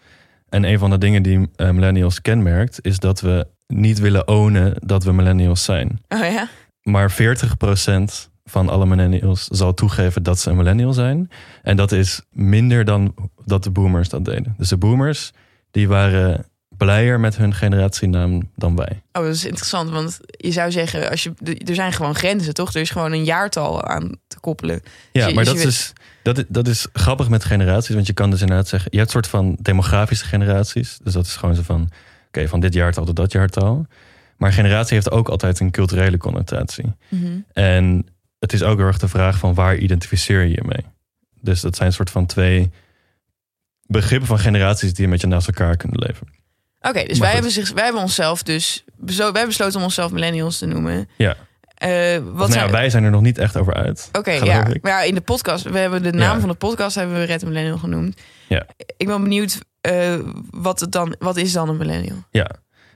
En 0.50 0.64
een 0.64 0.80
van 0.80 0.90
de 0.90 0.98
dingen 0.98 1.24
die 1.24 1.50
eh, 1.56 1.70
millennials 1.70 2.22
kenmerkt, 2.22 2.80
is 2.82 3.00
dat 3.00 3.22
we 3.22 3.48
niet 3.68 4.00
willen 4.00 4.28
ownen 4.28 4.74
dat 4.76 5.04
we 5.04 5.12
millennials 5.12 5.64
zijn. 5.64 6.02
Oh 6.08 6.20
ja? 6.20 6.48
Maar 6.82 7.12
40% 7.12 8.36
van 8.46 8.70
alle 8.70 8.86
millennials 8.86 9.44
zal 9.44 9.74
toegeven 9.74 10.24
dat 10.24 10.40
ze 10.40 10.50
een 10.50 10.56
millennial 10.56 10.94
zijn. 10.94 11.30
En 11.64 11.76
dat 11.76 11.92
is 11.92 12.22
minder 12.32 12.86
dan 12.86 13.16
dat 13.46 13.64
de 13.64 13.70
boomers 13.70 14.10
dat 14.10 14.26
deden. 14.26 14.56
Dus 14.58 14.70
de 14.70 14.78
boomers, 14.78 15.32
die 15.72 15.88
waren 15.88 16.46
blijer 16.78 17.20
met 17.20 17.38
hun 17.38 17.54
generatienaam 17.54 18.52
dan 18.56 18.76
wij. 18.76 19.02
Oh, 19.12 19.24
dat 19.24 19.34
is 19.36 19.46
interessant, 19.46 19.90
want 19.90 20.20
je 20.28 20.52
zou 20.52 20.72
zeggen, 20.72 21.10
als 21.10 21.24
je, 21.24 21.34
er 21.68 21.76
zijn 21.76 21.94
gewoon 21.94 22.16
grenzen, 22.16 22.54
toch? 22.54 22.74
Er 22.74 22.82
is 22.82 22.90
gewoon 22.90 23.12
een 23.12 23.24
jaartal 23.24 23.84
aan 23.84 24.12
te 24.28 24.40
koppelen. 24.40 24.82
Ja, 25.12 25.28
je- 25.28 25.34
maar 25.34 25.44
dus 25.44 25.54
dat 25.54 25.62
je 25.62 25.68
is, 25.68 25.94
dat, 26.24 26.38
is- 26.38 26.44
dat 26.48 26.68
is 26.68 26.88
grappig 26.94 27.30
met 27.30 27.44
generaties. 27.46 27.96
Want 27.96 28.08
je 28.08 28.14
kan 28.14 28.30
dus 28.30 28.42
inderdaad 28.42 28.68
zeggen... 28.68 28.92
Je 28.92 28.98
hebt 28.98 29.10
een 29.14 29.22
soort 29.24 29.32
van 29.34 29.58
demografische 29.62 30.26
generaties. 30.26 30.98
Dus 31.04 31.14
dat 31.14 31.26
is 31.26 31.36
gewoon 31.36 31.56
zo 31.56 31.62
van... 31.62 31.90
Oké, 32.28 32.48
van 32.48 32.60
dit 32.60 32.74
jaartal 32.74 33.06
tot 33.06 33.16
dat 33.16 33.32
jaartal. 33.32 33.86
Maar 34.38 34.54
generatie 34.54 34.94
heeft 34.94 35.12
ook 35.12 35.30
altijd 35.30 35.60
een 35.60 35.72
culturele 35.72 36.18
connotatie. 36.18 36.94
En 37.54 38.06
het 38.40 38.54
is 38.54 38.64
ook 38.64 38.78
heel 38.78 38.88
erg 38.88 38.98
de 39.00 39.08
vraag 39.08 39.38
van 39.38 39.54
waar 39.54 39.78
identificeer 39.78 40.42
je 40.42 40.50
je 40.50 40.64
mee? 40.66 40.86
Dus 41.42 41.62
dat 41.62 41.76
zijn 41.76 41.88
een 41.88 41.94
soort 41.94 42.10
van 42.10 42.26
twee 42.26 42.72
begrippen 43.86 44.28
van 44.28 44.40
generaties... 44.40 44.94
die 44.94 45.06
een 45.06 45.12
beetje 45.12 45.28
naast 45.28 45.48
elkaar 45.48 45.78
kunnen 45.78 46.00
leven. 46.00 46.28
Oké, 46.90 47.04
dus 47.04 47.20
wij 47.20 47.32
hebben, 47.32 47.52
zich, 47.52 47.72
wij 47.72 47.84
hebben 47.84 48.02
onszelf 48.02 48.44
dus... 48.44 48.84
Wij 48.98 49.16
hebben 49.16 49.46
besloten 49.46 49.78
om 49.78 49.84
onszelf 49.84 50.12
millennials 50.12 50.58
te 50.58 50.66
noemen. 50.66 51.10
Ja. 51.18 51.36
Eh, 51.78 51.90
wat 52.18 52.34
nou 52.34 52.48
ja, 52.48 52.50
zijn... 52.50 52.72
wij 52.72 52.90
zijn 52.90 53.04
er 53.04 53.12
nog 53.12 53.22
niet 53.22 53.38
echt 53.38 53.58
over 53.58 53.74
uit. 53.74 54.10
Oké, 54.12 54.32
ja. 54.32 54.68
Maar 54.82 54.92
ja, 54.92 55.02
in 55.02 55.16
de 55.16 55.22
podcast, 55.22 55.64
we 55.64 55.78
hebben 55.80 56.04
de 56.04 56.12
naam 56.12 56.34
Ja. 56.34 56.40
van 56.40 56.50
de 56.50 56.56
podcast 56.56 56.96
hebben 56.96 57.16
we 57.18 57.24
Red 57.24 57.46
Millennial 57.46 57.78
genoemd. 57.78 58.22
Ja. 58.48 58.66
Ik 58.98 59.08
ben 59.08 59.22
benieuwd, 59.24 59.60
eh, 59.82 60.16
wat, 60.52 60.80
het 60.80 60.92
dan, 60.92 61.16
wat 61.20 61.38
is 61.38 61.54
dan 61.54 61.70
een 61.70 61.78
millennial? 61.78 62.18
Ja, 62.32 62.50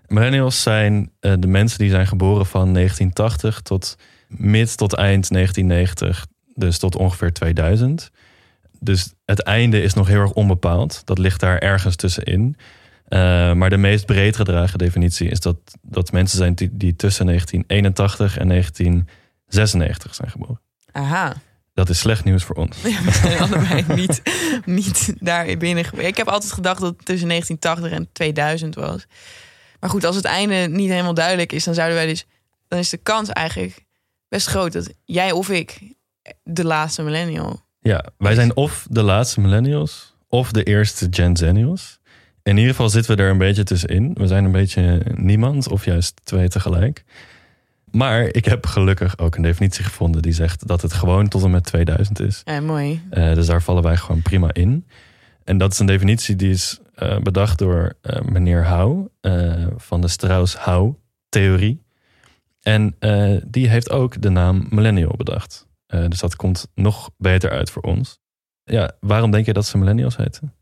millennials 0.08 0.62
zijn 0.62 1.12
eh, 1.20 1.34
de 1.40 1.48
mensen 1.48 1.80
die 1.80 1.90
zijn 1.90 2.08
geboren 2.08 2.46
van 2.46 2.74
1980 2.74 3.62
tot 3.62 3.96
mid 4.28 4.78
tot 4.78 4.94
eind 4.94 5.30
1990, 5.30 6.26
dus 6.54 6.78
tot 6.78 6.96
ongeveer 6.96 7.34
2000. 7.34 8.12
Dus 8.80 9.14
het 9.26 9.44
einde 9.44 9.82
is 9.82 9.94
nog 9.94 10.08
heel 10.08 10.20
erg 10.22 10.32
onbepaald. 10.32 11.02
Dat 11.06 11.18
ligt 11.18 11.40
daar 11.40 11.58
ergens 11.58 11.96
tussenin. 11.96 12.56
Eh, 13.12 13.53
maar 13.53 13.70
de 13.70 13.77
meest 13.77 14.06
breed 14.06 14.36
gedragen 14.36 14.77
definitie 14.77 15.30
is 15.30 15.39
dat, 15.39 15.58
dat 15.82 16.12
mensen 16.12 16.38
zijn 16.38 16.53
die, 16.53 16.70
die 16.72 16.96
tussen 16.96 17.25
1981 17.25 18.38
en 18.38 18.48
1996 18.48 20.15
zijn 20.15 20.30
geboren. 20.30 20.62
Aha. 20.91 21.34
Dat 21.74 21.89
is 21.89 22.00
slecht 22.00 22.24
nieuws 22.24 22.44
voor 22.44 22.56
ons. 22.56 22.77
Ja, 22.84 23.03
we 23.03 23.12
zijn 23.12 23.39
allebei 23.39 23.84
niet, 23.88 24.22
niet 24.65 25.13
daar 25.20 25.58
binnen. 25.58 25.86
Ik 25.98 26.18
heb 26.18 26.27
altijd 26.27 26.51
gedacht 26.51 26.82
dat 26.82 26.96
het 26.96 27.06
tussen 27.06 27.27
1980 27.27 28.00
en 28.00 28.10
2000 28.13 28.75
was. 28.75 29.06
Maar 29.80 29.89
goed, 29.89 30.06
als 30.06 30.15
het 30.15 30.25
einde 30.25 30.56
niet 30.56 30.89
helemaal 30.89 31.13
duidelijk 31.13 31.51
is, 31.51 31.63
dan 31.63 31.74
zouden 31.74 31.98
wij 31.98 32.08
dus. 32.08 32.25
Dan 32.68 32.80
is 32.80 32.89
de 32.89 32.98
kans 32.98 33.30
eigenlijk 33.30 33.86
best 34.27 34.48
groot 34.48 34.74
dat 34.74 34.94
jij 35.06 35.32
of 35.32 35.50
ik 35.50 35.80
de 36.44 36.65
laatste 36.65 37.01
millennial. 37.01 37.62
Ja, 37.80 38.06
wij 38.18 38.34
zijn 38.34 38.56
of 38.56 38.86
de 38.89 39.03
laatste 39.03 39.39
millennials 39.39 40.15
of 40.27 40.51
de 40.51 40.63
eerste 40.63 41.08
Gen 41.10 41.38
Zennials. 41.38 42.00
In 42.44 42.58
ieder 42.58 42.72
geval 42.72 42.90
zitten 42.90 43.16
we 43.16 43.24
er 43.24 43.30
een 43.30 43.38
beetje 43.38 43.64
tussenin. 43.64 44.14
We 44.14 44.28
zijn 44.28 44.46
een 44.46 44.52
beetje 44.52 45.02
niemand 45.16 45.70
of 45.70 45.86
juist 45.86 46.22
twee 46.24 46.48
tegelijk. 46.48 47.04
Maar 47.92 48.24
ik 48.24 48.46
heb 48.46 48.66
gelukkig 48.66 49.18
ook 49.18 49.36
een 49.36 49.42
definitie 49.42 49.84
gevonden 49.84 50.22
die 50.22 50.32
zegt 50.32 50.68
dat 50.68 50.82
het 50.82 50.94
gewoon 50.94 51.28
tot 51.28 51.44
en 51.44 51.52
met 51.52 51.64
2000 51.64 52.20
is. 52.20 52.42
Ja, 52.46 52.60
mooi. 52.60 53.02
Eh, 53.10 53.34
dus 53.34 53.46
daar 53.46 53.62
vallen 53.62 53.84
wij 53.84 53.98
gewoon 53.98 54.22
prima 54.22 54.54
in. 54.54 54.86
En 55.44 55.58
dat 55.58 55.72
is 55.72 55.80
een 55.80 55.86
definitie 55.86 56.36
die 56.36 56.50
is 56.50 56.80
eh, 56.96 57.18
bedacht 57.20 57.58
door 57.58 57.94
eh, 58.02 58.22
meneer 58.22 58.66
eh, 59.22 59.68
van 59.78 60.02
de 60.02 60.08
Strauss-Howe-theorie. 60.08 61.82
En 62.62 62.96
eh, 63.00 63.36
die 63.48 63.68
heeft 63.70 63.90
ook 63.90 64.22
de 64.22 64.30
naam 64.30 64.66
millennial 64.70 65.14
bedacht. 65.18 65.68
Eh, 65.88 66.08
dus 66.08 66.20
dat 66.20 66.36
komt 66.36 66.68
nog 66.76 67.10
beter 67.18 67.50
uit 67.52 67.70
voor 67.70 67.82
ons. 67.82 68.20
Ja, 68.64 68.92
waarom 69.00 69.32
denk 69.32 69.46
je 69.46 69.54
dat 69.54 69.66
ze 69.66 69.78
millennials 69.78 70.18
heten? 70.18 70.54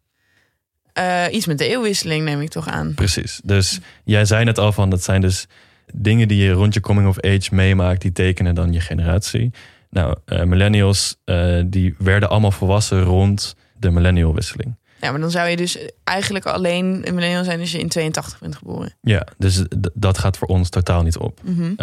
Eh, 0.99 1.33
iets 1.33 1.45
met 1.45 1.57
de 1.57 1.67
eeuwwisseling 1.67 2.23
neem 2.23 2.41
ik 2.41 2.49
toch 2.49 2.67
aan. 2.67 2.93
Precies. 2.93 3.39
Dus 3.43 3.79
jij 4.03 4.25
zei 4.25 4.43
net 4.43 4.57
al 4.57 4.71
van 4.71 4.89
dat 4.89 5.03
zijn 5.03 5.21
dus 5.21 5.45
dingen 5.93 6.27
die 6.27 6.43
je 6.43 6.51
rond 6.51 6.73
je 6.73 6.79
coming 6.79 7.07
of 7.07 7.23
age 7.23 7.55
meemaakt, 7.55 8.01
die 8.01 8.11
tekenen 8.11 8.55
dan 8.55 8.73
je 8.73 8.79
generatie. 8.79 9.51
Nou, 9.89 10.15
eh, 10.25 10.43
millennials 10.43 11.15
eh, 11.23 11.61
die 11.65 11.95
werden 11.97 12.29
allemaal 12.29 12.51
volwassen 12.51 13.01
rond 13.01 13.55
de 13.77 13.89
millennialwisseling. 13.89 14.77
Ja, 15.01 15.11
maar 15.11 15.19
dan 15.19 15.31
zou 15.31 15.49
je 15.49 15.55
dus 15.55 15.77
eigenlijk 16.03 16.45
alleen 16.45 17.01
een 17.07 17.15
millennial 17.15 17.43
zijn 17.43 17.59
als 17.59 17.71
je 17.71 17.79
in 17.79 17.89
82 17.89 18.39
bent 18.39 18.55
geboren. 18.55 18.93
Ja, 19.01 19.27
dus 19.37 19.63
dat 19.93 20.17
gaat 20.17 20.37
voor 20.37 20.47
ons 20.47 20.69
totaal 20.69 21.03
niet 21.03 21.17
op. 21.17 21.41
Mhm. 21.43 21.73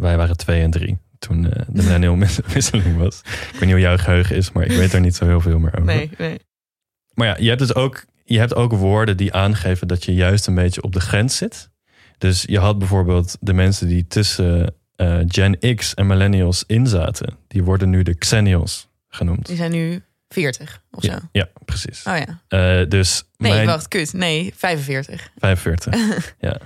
Wij 0.00 0.16
waren 0.16 0.36
twee 0.36 0.62
en 0.62 0.70
drie 0.70 0.98
toen 1.18 1.42
de 1.42 1.64
millennialwisseling 1.68 2.96
was. 3.04 3.20
Ik 3.24 3.48
weet 3.52 3.60
niet 3.60 3.70
hoe 3.70 3.80
jouw 3.80 3.96
geheugen 3.96 4.36
is, 4.36 4.52
maar 4.52 4.64
ik 4.64 4.76
weet 4.76 4.92
er 4.92 5.00
niet 5.00 5.16
zo 5.16 5.26
heel 5.26 5.40
veel 5.40 5.58
meer 5.58 5.72
over. 5.74 5.84
Nee, 5.84 6.10
nee. 6.18 6.38
Maar 7.14 7.26
ja, 7.26 7.36
je 7.38 7.48
hebt 7.48 7.60
dus 7.60 7.74
ook, 7.74 8.04
je 8.24 8.38
hebt 8.38 8.54
ook 8.54 8.72
woorden 8.72 9.16
die 9.16 9.32
aangeven 9.32 9.88
dat 9.88 10.04
je 10.04 10.14
juist 10.14 10.46
een 10.46 10.54
beetje 10.54 10.82
op 10.82 10.92
de 10.92 11.00
grens 11.00 11.36
zit. 11.36 11.70
Dus 12.18 12.42
je 12.42 12.58
had 12.58 12.78
bijvoorbeeld 12.78 13.36
de 13.40 13.52
mensen 13.52 13.88
die 13.88 14.06
tussen 14.06 14.74
eh, 14.96 15.18
Gen 15.26 15.76
X 15.76 15.94
en 15.94 16.06
millennials 16.06 16.64
inzaten. 16.66 17.36
Die 17.48 17.64
worden 17.64 17.90
nu 17.90 18.02
de 18.02 18.14
Xennials 18.14 18.88
genoemd. 19.08 19.46
Die 19.46 19.56
zijn 19.56 19.70
nu 19.70 20.02
40 20.28 20.82
of 20.90 21.04
zo. 21.04 21.10
Ja, 21.10 21.28
ja 21.32 21.48
precies. 21.64 22.02
Oh 22.02 22.16
ja. 22.16 22.40
Eh, 22.48 22.88
dus 22.88 23.24
Nee, 23.36 23.52
mijn 23.52 23.66
wacht, 23.66 23.88
kut. 23.88 24.12
Nee, 24.12 24.52
45. 24.56 25.30
45. 25.36 26.34
ja, 26.40 26.58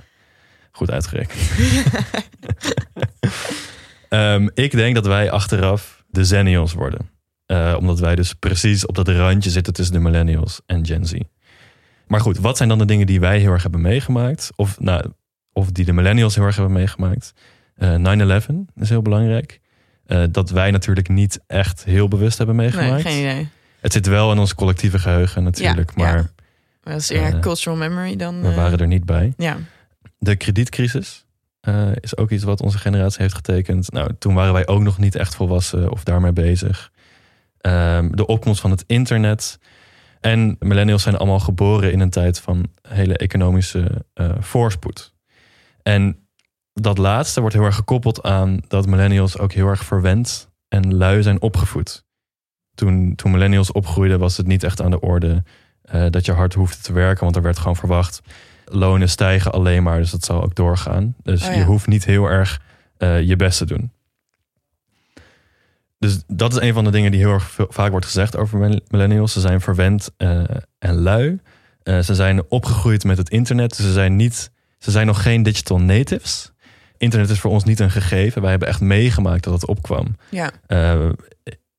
goed 0.71 0.91
uitgerekend. 0.91 1.39
Ehm, 4.09 4.47
ik 4.53 4.71
denk 4.71 4.95
dat 4.95 5.05
wij 5.05 5.31
achteraf 5.31 6.03
de 6.07 6.25
Zennials 6.25 6.73
worden. 6.73 7.09
Eh, 7.45 7.75
omdat 7.77 7.99
wij 7.99 8.15
dus 8.15 8.33
precies 8.33 8.85
op 8.85 8.95
dat 8.95 9.07
randje 9.07 9.49
zitten 9.49 9.73
tussen 9.73 9.95
de 9.95 10.01
millennials 10.01 10.61
en 10.65 10.85
Gen 10.85 11.05
Z. 11.05 11.13
Maar 12.09 12.19
goed, 12.19 12.37
wat 12.37 12.57
zijn 12.57 12.69
dan 12.69 12.77
de 12.77 12.85
dingen 12.85 13.07
die 13.07 13.19
wij 13.19 13.39
heel 13.39 13.51
erg 13.51 13.61
hebben 13.61 13.81
meegemaakt? 13.81 14.49
Of, 14.55 14.79
nou, 14.79 15.11
of 15.53 15.71
die 15.71 15.85
de 15.85 15.93
millennials 15.93 16.35
heel 16.35 16.45
erg 16.45 16.55
hebben 16.55 16.73
meegemaakt? 16.73 17.33
Eh 17.75 18.41
9-11 18.41 18.45
is 18.75 18.89
heel 18.89 19.01
belangrijk. 19.01 19.59
Eh, 20.05 20.23
dat 20.31 20.49
wij 20.49 20.71
natuurlijk 20.71 21.09
niet 21.09 21.39
echt 21.47 21.83
heel 21.83 22.07
bewust 22.07 22.37
hebben 22.37 22.55
meegemaakt. 22.55 23.03
Nee, 23.03 23.13
geen 23.13 23.19
idee. 23.19 23.47
Het 23.79 23.93
zit 23.93 24.07
wel 24.07 24.31
in 24.31 24.37
ons 24.39 24.55
collectieve 24.55 24.99
geheugen 24.99 25.43
natuurlijk, 25.43 25.91
Ja, 25.95 26.03
maar 26.03 26.17
ja. 26.17 26.29
Maar 26.83 26.93
dat 26.93 27.01
is 27.01 27.09
eerder 27.09 27.33
Eh, 27.33 27.39
cultural 27.39 27.77
memory 27.77 28.15
dan... 28.15 28.41
we 28.41 28.47
eh, 28.47 28.55
waren 28.55 28.79
er 28.79 28.87
niet 28.87 29.05
bij. 29.05 29.33
Ja. 29.37 29.57
De 30.17 30.35
kredietcrisis 30.35 31.25
eh, 31.61 31.87
is 31.99 32.17
ook 32.17 32.31
iets 32.31 32.43
wat 32.43 32.61
onze 32.61 32.77
generatie 32.77 33.21
heeft 33.21 33.35
getekend. 33.35 33.91
Nou, 33.91 34.11
toen 34.19 34.33
waren 34.33 34.53
wij 34.53 34.67
ook 34.67 34.81
nog 34.81 34.97
niet 34.97 35.15
echt 35.15 35.35
volwassen 35.35 35.91
of 35.91 36.03
daarmee 36.03 36.31
bezig. 36.33 36.91
Ehm, 37.61 38.09
de 38.11 38.25
opkomst 38.25 38.61
van 38.61 38.71
het 38.71 38.83
internet. 38.87 39.59
En 40.19 40.55
millennials 40.59 41.03
zijn 41.03 41.17
allemaal 41.17 41.39
geboren 41.39 41.91
in 41.91 41.99
een 41.99 42.09
tijd 42.09 42.39
van 42.39 42.65
hele 42.87 43.17
economische 43.17 44.05
eh, 44.13 44.29
voorspoed. 44.39 45.13
En 45.81 46.27
dat 46.73 46.97
laatste 46.97 47.39
wordt 47.39 47.55
heel 47.55 47.65
erg 47.65 47.75
gekoppeld 47.75 48.23
aan 48.23 48.59
dat 48.67 48.87
millennials 48.87 49.37
ook 49.37 49.51
heel 49.51 49.67
erg 49.67 49.83
verwend 49.83 50.49
en 50.67 50.95
lui 50.95 51.23
zijn 51.23 51.41
opgevoed. 51.41 52.05
Toen, 52.75 53.15
toen 53.15 53.31
millennials 53.31 53.71
opgroeiden 53.71 54.19
was 54.19 54.37
het 54.37 54.47
niet 54.47 54.63
echt 54.63 54.81
aan 54.81 54.91
de 54.91 54.99
orde 54.99 55.43
eh, 55.81 56.05
dat 56.09 56.25
je 56.25 56.31
hard 56.31 56.53
hoefde 56.53 56.81
te 56.81 56.93
werken, 56.93 57.23
want 57.23 57.35
er 57.35 57.41
werd 57.41 57.57
gewoon 57.57 57.75
verwacht 57.75 58.21
lonen 58.65 59.09
stijgen 59.09 59.51
alleen 59.51 59.83
maar, 59.83 59.97
dus 59.97 60.11
dat 60.11 60.23
zal 60.23 60.43
ook 60.43 60.55
doorgaan. 60.55 61.15
Dus 61.23 61.41
Oh 61.47 61.53
ja. 61.53 61.57
je 61.57 61.63
hoeft 61.63 61.87
niet 61.87 62.05
heel 62.05 62.25
erg 62.25 62.61
eh, 62.97 63.21
je 63.21 63.35
best 63.35 63.57
te 63.57 63.65
doen. 63.65 63.91
Dus 65.99 66.23
dat 66.27 66.51
is 66.53 66.59
een 66.61 66.73
van 66.73 66.83
de 66.83 66.91
dingen 66.91 67.11
die 67.11 67.19
heel 67.19 67.33
erg 67.33 67.49
veel- 67.51 67.67
vaak 67.69 67.91
wordt 67.91 68.05
gezegd 68.05 68.37
over 68.37 68.57
mil- 68.57 68.79
millennials. 68.87 69.33
Ze 69.33 69.39
zijn 69.39 69.61
verwend 69.61 70.09
eh, 70.17 70.41
en 70.79 70.95
lui. 70.95 71.39
Eh, 71.83 71.99
ze 71.99 72.15
zijn 72.15 72.43
opgegroeid 72.49 73.03
met 73.03 73.17
het 73.17 73.29
internet. 73.29 73.75
Ze 73.75 73.91
zijn, 73.93 74.15
niet, 74.15 74.51
ze 74.77 74.91
zijn 74.91 75.05
nog 75.07 75.21
geen 75.21 75.43
digital 75.43 75.79
natives. 75.79 76.51
Internet 76.97 77.29
is 77.29 77.39
voor 77.39 77.51
ons 77.51 77.63
niet 77.63 77.79
een 77.79 77.91
gegeven. 77.91 78.41
Wij 78.41 78.49
hebben 78.49 78.67
echt 78.67 78.81
meegemaakt 78.81 79.43
dat 79.43 79.53
het 79.53 79.65
opkwam. 79.65 80.15
Ja. 80.29 80.51
Eh, 80.67 81.09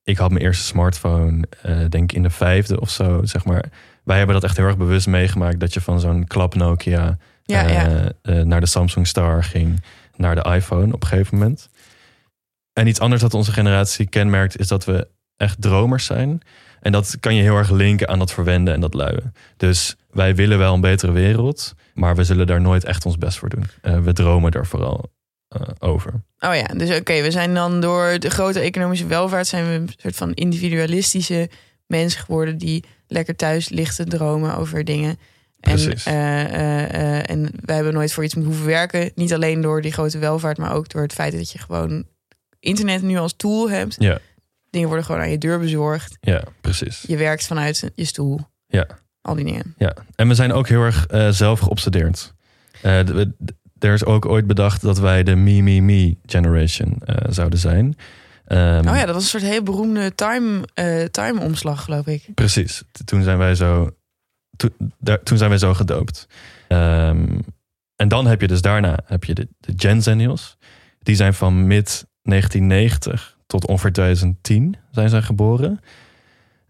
ik 0.05 0.19
had 0.19 0.31
mijn 0.31 0.45
eerste 0.45 0.65
smartphone, 0.65 1.45
denk 1.89 2.11
ik 2.11 2.13
in 2.13 2.23
de 2.23 2.31
vijfde 2.31 2.81
of 2.81 2.91
zo, 2.91 3.21
zeg 3.25 3.45
maar. 3.45 3.65
Wij 4.05 4.17
hebben 4.17 4.35
dat 4.35 4.45
echt 4.45 4.57
heel 4.57 4.67
erg 4.67 4.77
bewust 4.77 5.07
meegemaakt. 5.07 5.61
Dat 5.61 5.75
je 5.75 5.81
van 5.81 6.01
zo'n 6.01 6.27
klap 6.27 6.55
Nokia 6.55 7.17
Ja, 7.43 7.69
ja. 7.69 8.13
naar 8.45 8.61
de 8.61 8.67
Samsung 8.67 9.07
Star 9.07 9.45
ging, 9.45 9.83
naar 10.17 10.35
de 10.35 10.51
iPhone 10.55 10.93
op 10.95 11.03
een 11.03 11.09
gegeven 11.09 11.39
moment. 11.39 11.69
En 12.73 12.87
iets 12.87 13.01
anders 13.01 13.21
dat 13.21 13.35
onze 13.35 13.53
generatie 13.53 14.09
kenmerkt, 14.09 14.59
is 14.59 14.69
dat 14.69 14.85
we 14.85 15.09
echt 15.37 15.63
dromers 15.63 16.05
zijn. 16.05 16.41
En 16.81 16.93
dat 16.93 17.17
kan 17.21 17.35
je 17.35 17.43
heel 17.43 17.57
erg 17.57 17.71
linken 17.71 18.09
aan 18.09 18.19
dat 18.19 18.33
verwenden 18.33 18.75
en 18.75 18.81
dat 18.81 18.95
luien. 18.95 19.35
Dus 19.57 19.97
wij 20.11 20.35
willen 20.35 20.59
wel 20.59 20.75
een 20.75 20.81
betere 20.81 21.13
wereld, 21.13 21.75
maar 21.95 22.17
we 22.17 22.25
zullen 22.25 22.47
daar 22.47 22.61
nooit 22.61 22.85
echt 22.85 23.07
ons 23.07 23.19
best 23.19 23.39
voor 23.39 23.49
doen. 23.49 23.65
Eh, 23.83 23.99
we 23.99 24.13
dromen 24.13 24.53
er 24.53 24.67
vooral 24.67 25.13
eh, 25.49 25.61
over. 25.79 26.13
Oh 26.39 26.55
ja, 26.55 26.67
dus 26.67 26.99
oké, 26.99 27.23
we 27.23 27.31
zijn 27.31 27.55
dan 27.55 27.81
door 27.81 28.19
de 28.19 28.31
grote 28.31 28.61
economische 28.61 29.07
welvaart... 29.07 29.47
zijn 29.47 29.67
we 29.67 29.73
een 29.73 29.91
soort 29.97 30.17
van 30.17 30.33
individualistische 30.33 31.51
mensen 31.87 32.21
geworden... 32.21 32.59
die 32.59 32.85
lekker 33.07 33.37
thuis 33.37 33.69
ligt 33.69 33.97
te 33.97 34.05
dromen 34.05 34.57
over 34.57 34.85
dingen. 34.85 35.19
En, 35.61 35.73
Precies. 35.73 36.07
eh, 36.07 37.31
en 37.31 37.51
wij 37.65 37.75
hebben 37.75 37.95
nooit 37.95 38.13
voor 38.13 38.25
iets 38.25 38.35
hoeven 38.35 38.67
werken. 38.67 39.11
Niet 39.15 39.35
alleen 39.35 39.61
door 39.61 39.83
die 39.83 39.93
grote 39.93 40.19
welvaart, 40.19 40.59
maar 40.59 40.75
ook 40.75 40.89
door 40.89 41.03
het 41.03 41.13
feit 41.13 41.33
dat 41.33 41.51
je 41.51 41.59
gewoon 41.59 42.05
internet 42.61 43.03
nu 43.03 43.17
als 43.17 43.35
tool 43.37 43.71
hebt. 43.71 43.97
Ja. 43.99 44.19
Dingen 44.71 44.89
worden 44.89 45.07
gewoon 45.07 45.21
aan 45.21 45.31
je 45.31 45.39
deur 45.39 45.59
bezorgd. 45.59 46.17
Ja, 46.21 46.43
precies. 46.61 47.05
Je 47.07 47.17
werkt 47.17 47.47
vanuit 47.47 47.91
je 47.95 48.05
stoel. 48.05 48.41
Ja. 48.67 48.87
Al 49.21 49.35
die 49.35 49.45
dingen. 49.45 49.75
Ja, 49.79 49.95
en 50.15 50.29
we 50.29 50.35
zijn 50.35 50.53
ook 50.53 50.69
heel 50.69 50.83
erg 50.83 51.07
eh, 51.07 51.29
zelf 51.29 51.61
geobsedeerd. 51.61 52.35
Eh, 52.83 53.09
er 53.79 53.93
is 53.93 54.05
ook 54.05 54.27
ooit 54.27 54.47
bedacht 54.47 54.83
dat 54.83 54.99
wij 54.99 55.23
de 55.23 55.35
me, 55.37 55.61
me, 55.63 55.81
me 55.81 56.17
generation 56.27 56.97
eh, 57.05 57.17
zouden 57.33 57.59
zijn. 57.59 57.97
Ehm, 58.45 58.89
Oh 58.89 58.97
ja, 58.97 59.05
dat 59.07 59.15
was 59.15 59.23
een 59.23 59.29
soort 59.41 59.43
heel 59.53 59.63
beroemde 59.63 60.15
time, 60.15 60.63
eh 60.75 61.05
time 61.05 61.41
omslag, 61.41 61.85
geloof 61.85 62.07
ik. 62.07 62.29
Precies. 62.35 62.83
Toen 63.05 63.23
zijn 63.23 63.39
wij 63.39 63.55
zo, 63.55 63.91
to- 64.57 64.75
daar- 64.99 65.23
toen 65.23 65.37
zijn 65.39 65.51
wij 65.51 65.59
zo 65.59 65.75
gedoopt. 65.75 66.27
Ehm, 66.69 67.39
en 67.97 68.09
dan 68.09 68.27
heb 68.27 68.41
je 68.41 68.47
dus 68.49 68.61
daarna 68.61 68.99
heb 69.05 69.25
je 69.25 69.35
de, 69.35 69.49
de 69.59 69.73
Gen 69.77 70.03
Zennials. 70.03 70.57
Die 70.99 71.15
zijn 71.17 71.35
van 71.35 71.67
mid 71.67 72.07
1990 72.31 73.39
tot 73.47 73.67
ongeveer 73.67 73.93
2010 73.93 74.77
zijn 74.91 75.09
zij 75.09 75.23
geboren. 75.23 75.81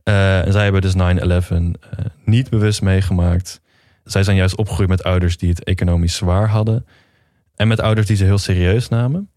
Eh, 0.03 0.47
en 0.47 0.53
zij 0.53 0.63
hebben 0.63 0.81
dus 0.81 0.95
9-11 0.95 1.51
eh, 1.81 2.05
niet 2.25 2.51
bewust 2.51 2.83
meegemaakt. 2.83 3.61
Zij 4.05 4.23
zijn 4.23 4.37
juist 4.37 4.57
opgegroeid 4.57 4.89
met 4.89 5.03
ouders 5.03 5.37
die 5.37 5.49
het 5.49 5.65
economisch 5.65 6.17
zwaar 6.17 6.49
hadden. 6.49 6.87
En 7.55 7.69
met 7.69 7.81
ouders 7.81 8.07
die 8.07 8.17
ze 8.17 8.25
heel 8.25 8.39
serieus 8.39 8.89
namen. 8.89 9.31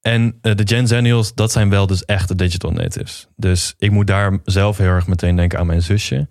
En 0.00 0.38
eh, 0.40 0.54
de 0.54 0.66
Gen 0.66 0.86
Zennials, 0.86 1.34
dat 1.34 1.52
zijn 1.52 1.70
wel 1.70 1.86
dus 1.86 2.04
echte 2.04 2.34
digital 2.34 2.70
natives. 2.70 3.28
Dus 3.36 3.74
ik 3.78 3.90
moet 3.90 4.06
daar 4.06 4.38
zelf 4.44 4.78
heel 4.78 4.88
erg 4.88 5.06
meteen 5.06 5.36
denken 5.36 5.58
aan 5.58 5.66
mijn 5.66 5.82
zusje. 5.82 6.28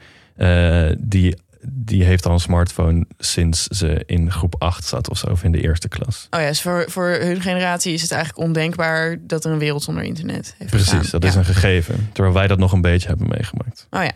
Die, 0.99 1.35
die 1.71 2.03
heeft 2.03 2.25
al 2.25 2.31
een 2.33 2.39
smartphone 2.39 3.05
sinds 3.17 3.63
ze 3.63 4.03
in 4.05 4.31
groep 4.31 4.55
8 4.59 4.85
zat 4.85 5.09
of 5.09 5.17
zo, 5.17 5.27
of 5.27 5.43
in 5.43 5.51
de 5.51 5.61
eerste 5.61 5.87
klas. 5.87 6.27
Oh 6.29 6.39
ja, 6.39 6.47
dus 6.47 6.61
voor, 6.61 6.85
voor 6.89 7.07
hun 7.07 7.41
generatie 7.41 7.93
is 7.93 8.01
het 8.01 8.11
eigenlijk 8.11 8.47
ondenkbaar 8.47 9.17
dat 9.21 9.45
er 9.45 9.51
een 9.51 9.59
wereld 9.59 9.83
zonder 9.83 10.03
internet 10.03 10.55
heeft 10.57 10.71
Precies, 10.71 10.97
bestaan. 10.97 11.19
dat 11.19 11.29
is 11.29 11.35
een 11.35 11.45
gegeven. 11.45 12.09
Terwijl 12.13 12.35
wij 12.35 12.47
dat 12.47 12.57
nog 12.57 12.71
een 12.71 12.81
beetje 12.81 13.07
hebben 13.07 13.27
meegemaakt. 13.27 13.87
Oh 13.89 14.03
ja. 14.03 14.11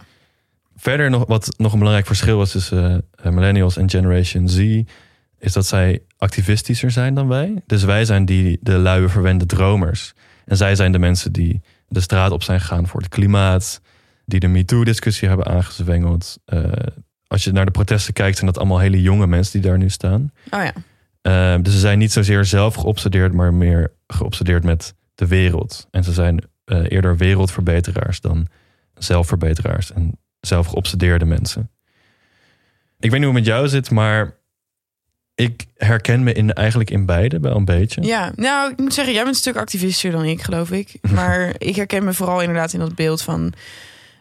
Verder 0.75 1.09
nog 1.09 1.23
wat 1.27 1.53
nog 1.57 1.71
een 1.71 1.77
belangrijk 1.77 2.07
verschil 2.07 2.41
is 2.41 2.51
tussen 2.51 3.03
eh, 3.15 3.31
millennials 3.31 3.77
en 3.77 3.89
Generation 3.89 4.49
Z, 4.49 4.81
is 5.39 5.53
dat 5.53 5.65
zij 5.65 6.01
activistischer 6.17 6.91
zijn 6.91 7.13
dan 7.13 7.27
wij. 7.27 7.61
Dus 7.65 7.83
wij 7.83 8.05
zijn 8.05 8.25
die 8.25 8.59
de 8.61 8.77
luie 8.77 9.07
verwende 9.07 9.45
dromers. 9.45 10.13
En 10.45 10.57
zij 10.57 10.75
zijn 10.75 10.91
de 10.91 10.99
mensen 10.99 11.31
die 11.31 11.61
de 11.87 12.01
straat 12.01 12.31
op 12.31 12.43
zijn 12.43 12.59
gegaan 12.59 12.87
voor 12.87 12.99
het 12.99 13.09
klimaat, 13.09 13.81
die 14.25 14.39
de 14.39 14.47
MeToo-discussie 14.47 15.27
hebben 15.27 15.45
aangezwengeld. 15.45 16.37
Eh, 16.45 16.63
als 17.31 17.43
je 17.43 17.51
naar 17.51 17.65
de 17.65 17.71
protesten 17.71 18.13
kijkt, 18.13 18.37
zijn 18.37 18.51
dat 18.51 18.57
allemaal 18.57 18.79
hele 18.79 19.01
jonge 19.01 19.27
mensen 19.27 19.61
die 19.61 19.69
daar 19.69 19.77
nu 19.77 19.89
staan. 19.89 20.31
Oh 20.49 20.63
ja. 20.63 20.73
Eh, 21.21 21.61
dus 21.61 21.73
ze 21.73 21.79
zijn 21.79 21.99
niet 21.99 22.11
zozeer 22.11 22.45
zelf 22.45 22.75
geobsedeerd, 22.75 23.33
maar 23.33 23.53
meer 23.53 23.91
geobsedeerd 24.07 24.63
met 24.63 24.95
de 25.15 25.27
wereld. 25.27 25.87
En 25.91 26.03
ze 26.03 26.11
zijn 26.11 26.43
eh, 26.65 26.91
eerder 26.91 27.17
wereldverbeteraars 27.17 28.21
dan 28.21 28.47
zelfverbeteraars 28.93 29.91
en 29.91 30.19
zelf 30.39 30.67
geobsedeerde 30.67 31.25
mensen. 31.25 31.69
Ik 32.99 33.09
weet 33.11 33.19
niet 33.19 33.29
hoe 33.29 33.37
het 33.37 33.45
met 33.45 33.53
jou 33.53 33.67
zit, 33.67 33.91
maar 33.91 34.37
ik 35.35 35.65
herken 35.75 36.23
me 36.23 36.33
in, 36.33 36.53
eigenlijk 36.53 36.89
in 36.89 37.05
beide 37.05 37.39
wel 37.39 37.55
een 37.55 37.65
beetje. 37.65 38.01
Ja, 38.01 38.31
nou, 38.35 38.71
ik 38.71 38.77
moet 38.77 38.93
zeggen, 38.93 39.13
jij 39.13 39.23
bent 39.23 39.35
een 39.35 39.41
stuk 39.41 39.55
activistischer 39.55 40.11
dan 40.11 40.25
ik, 40.25 40.41
geloof 40.41 40.71
ik. 40.71 40.93
Maar 41.11 41.53
ik 41.57 41.75
herken 41.75 42.03
me 42.03 42.13
vooral 42.13 42.41
inderdaad 42.41 42.73
in 42.73 42.79
dat 42.79 42.95
beeld 42.95 43.21
van 43.21 43.53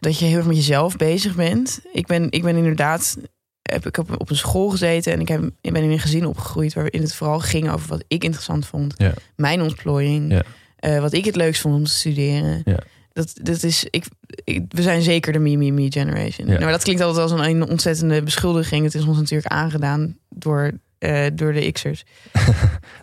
dat 0.00 0.18
je 0.18 0.24
heel 0.24 0.36
erg 0.36 0.46
met 0.46 0.56
jezelf 0.56 0.96
bezig 0.96 1.34
bent. 1.34 1.80
Ik 1.92 2.06
ben, 2.06 2.26
ik 2.30 2.42
ben 2.42 2.56
inderdaad, 2.56 3.16
heb, 3.62 3.86
ik 3.86 3.96
heb 3.96 4.20
op 4.20 4.30
een 4.30 4.36
school 4.36 4.68
gezeten 4.68 5.12
en 5.12 5.20
ik, 5.20 5.28
heb, 5.28 5.50
ik 5.60 5.72
ben 5.72 5.82
in 5.82 5.90
een 5.90 5.98
gezin 6.00 6.26
opgegroeid 6.26 6.74
waarin 6.74 7.02
het 7.02 7.14
vooral 7.14 7.38
ging 7.40 7.70
over 7.70 7.88
wat 7.88 8.04
ik 8.08 8.24
interessant 8.24 8.66
vond. 8.66 8.94
Ja. 8.96 9.12
Mijn 9.36 9.62
ontplooiing, 9.62 10.32
Ja. 10.32 10.42
eh, 10.76 11.00
wat 11.00 11.12
ik 11.12 11.24
het 11.24 11.36
leukst 11.36 11.60
vond 11.60 11.74
om 11.74 11.84
te 11.84 11.90
studeren. 11.90 12.62
Ja. 12.64 12.78
Dat, 13.12 13.32
dat 13.42 13.62
is, 13.62 13.86
ik, 13.90 14.04
ik- 14.44 14.64
we 14.68 14.82
zijn 14.82 15.02
zeker 15.02 15.32
de 15.32 15.38
me, 15.38 15.56
me, 15.56 15.70
me 15.70 15.90
generation. 15.92 16.46
Nou, 16.46 16.60
maar 16.60 16.70
dat 16.72 16.82
klinkt 16.82 17.02
altijd 17.02 17.30
als 17.32 17.46
een, 17.46 17.68
ontzettende 17.68 18.22
beschuldiging. 18.22 18.84
Het 18.84 18.94
is 18.94 19.04
ons 19.04 19.16
natuurlijk 19.18 19.52
aangedaan 19.52 20.18
door, 20.28 20.70
eh, 20.98 21.26
door 21.34 21.52
de 21.52 21.72
X'ers. 21.72 22.04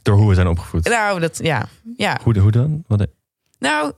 Door 0.01 0.15
hoe 0.17 0.29
we 0.29 0.35
zijn 0.35 0.47
opgevoed. 0.47 0.83
Nou, 0.89 1.19
dat, 1.19 1.39
ja. 1.43 1.67
ja. 1.97 2.19
Hoe, 2.23 2.39
hoe 2.39 2.51
dan? 2.51 2.83
Wat, 2.87 3.07
Nou, 3.59 3.91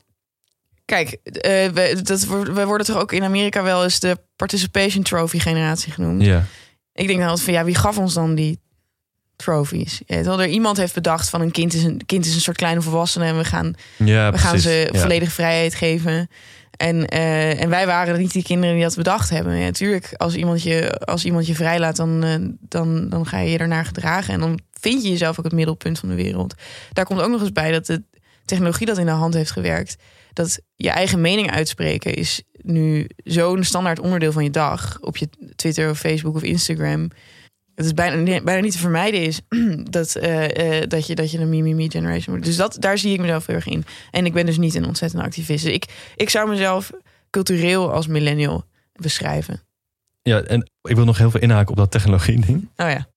kijk, 0.90 1.18
eh, 1.24 1.68
we, 1.68 2.00
dat, 2.04 2.26
we 2.26 2.66
worden 2.66 2.88
toch 2.88 2.98
ook 2.98 3.12
in 3.12 3.24
Amerika 3.24 3.64
wel 3.64 3.84
eens 3.84 4.00
de 4.00 4.18
participation 4.36 5.04
trophy 5.04 5.40
generatie 5.40 5.92
genoemd. 5.92 6.24
ja. 6.24 6.46
Ik 6.94 7.08
denk 7.08 7.20
dan 7.20 7.28
altijd 7.28 7.46
van, 7.46 7.54
ja, 7.54 7.64
wie 7.64 7.76
gaf 7.76 7.98
ons 7.98 8.14
dan 8.14 8.36
die 8.36 8.60
trophies? 9.36 10.02
Ja, 10.06 10.16
terwijl 10.16 10.42
er 10.42 10.48
iemand 10.48 10.78
heeft 10.78 10.94
bedacht 10.94 11.30
van 11.30 11.42
een 11.42 11.52
kind 11.52 11.74
is 11.74 11.84
een 11.84 12.02
kind 12.06 12.26
is 12.26 12.36
een 12.36 12.42
soort 12.42 12.58
kleine 12.58 12.82
volwassene 12.82 13.26
en 13.26 13.38
we 13.38 13.44
gaan, 13.44 13.74
ja, 13.98 14.32
we 14.32 14.38
gaan 14.38 14.52
precies. 14.52 14.72
ze 14.72 14.90
Ja. 14.92 15.00
volledige 15.00 15.32
vrijheid 15.32 15.76
geven. 15.76 16.30
En, 16.78 17.08
eh, 17.08 17.62
en 17.62 17.70
wij 17.70 17.86
waren 17.86 18.20
niet 18.20 18.32
die 18.32 18.44
kinderen 18.44 18.76
die 18.76 18.84
dat 18.84 18.96
bedacht 18.96 19.30
hebben. 19.30 19.60
Natuurlijk, 19.60 20.14
als 20.18 20.36
iemand 20.36 20.64
je, 20.64 21.00
als 21.00 21.26
iemand 21.26 21.48
je 21.48 21.56
vrijlaat, 21.56 21.96
dan, 21.96 22.24
eh, 22.24 22.36
dan, 22.60 23.10
dan 23.10 23.26
ga 23.26 23.40
je 23.40 23.52
je 23.52 23.58
ernaar 23.58 23.86
gedragen. 23.86 24.34
En 24.34 24.40
dan 24.40 24.60
vind 24.80 25.04
je 25.04 25.10
jezelf 25.10 25.40
ook 25.40 25.46
het 25.46 25.54
middelpunt 25.54 26.00
van 26.00 26.10
de 26.10 26.16
wereld. 26.16 26.54
Daar 26.94 27.06
komt 27.06 27.22
ook 27.22 27.30
nog 27.30 27.42
eens 27.42 27.52
bij 27.52 27.72
dat 27.72 27.86
de 27.86 28.04
technologie 28.46 28.86
dat 28.86 28.98
in 28.98 29.06
de 29.06 29.12
hand 29.12 29.34
heeft 29.34 29.52
gewerkt. 29.52 29.96
Dat 30.34 30.60
je 30.76 30.90
eigen 30.90 31.22
mening 31.22 31.52
uitspreken 31.52 32.14
is 32.14 32.44
nu 32.52 33.08
zo'n 33.24 33.64
standaard 33.64 34.00
onderdeel 34.00 34.32
van 34.32 34.44
je 34.44 34.50
dag. 34.50 34.98
Op 35.02 35.18
je 35.18 35.30
Twitter 35.56 35.90
of 35.90 36.00
Facebook 36.00 36.36
of 36.36 36.44
Instagram. 36.44 37.10
Het 37.76 37.86
is 37.86 37.94
bijna, 37.94 38.42
bijna 38.42 38.62
niet 38.62 38.72
te 38.72 38.78
vermijden 38.78 39.22
is 39.22 39.42
dat, 39.84 40.16
eh, 40.16 40.82
eh, 40.82 40.90
dat, 40.90 41.08
je, 41.08 41.16
dat 41.16 41.32
je 41.32 41.40
een 41.40 41.50
me-me-me 41.50 41.92
generation 41.92 42.36
wordt. 42.36 42.46
Dus 42.46 42.56
dat, 42.56 42.78
daar 42.80 42.98
zie 42.98 43.14
ik 43.14 43.20
mezelf 43.20 43.46
heel 43.46 43.56
erg 43.56 43.68
in. 43.68 43.86
En 44.12 44.26
ik 44.26 44.34
ben 44.34 44.46
dus 44.46 44.58
niet 44.58 44.76
een 44.76 44.86
ontzettende 44.86 45.26
activist. 45.26 45.64
Dus 45.64 45.74
ik, 45.74 45.86
ik 46.16 46.30
zou 46.30 46.50
mezelf 46.50 46.92
cultureel 47.30 47.92
als 47.92 48.08
millennial 48.08 48.66
beschrijven. 48.94 49.62
ja, 50.22 50.42
en 50.42 50.72
ik 50.82 50.96
wil 50.96 51.06
nog 51.06 51.18
heel 51.18 51.32
veel 51.32 51.40
inhaken 51.40 51.70
op 51.70 51.78
dat 51.78 51.92
technologie 51.92 52.40
ding. 52.46 52.70
Oh 52.76 52.90
ja. 52.90 53.08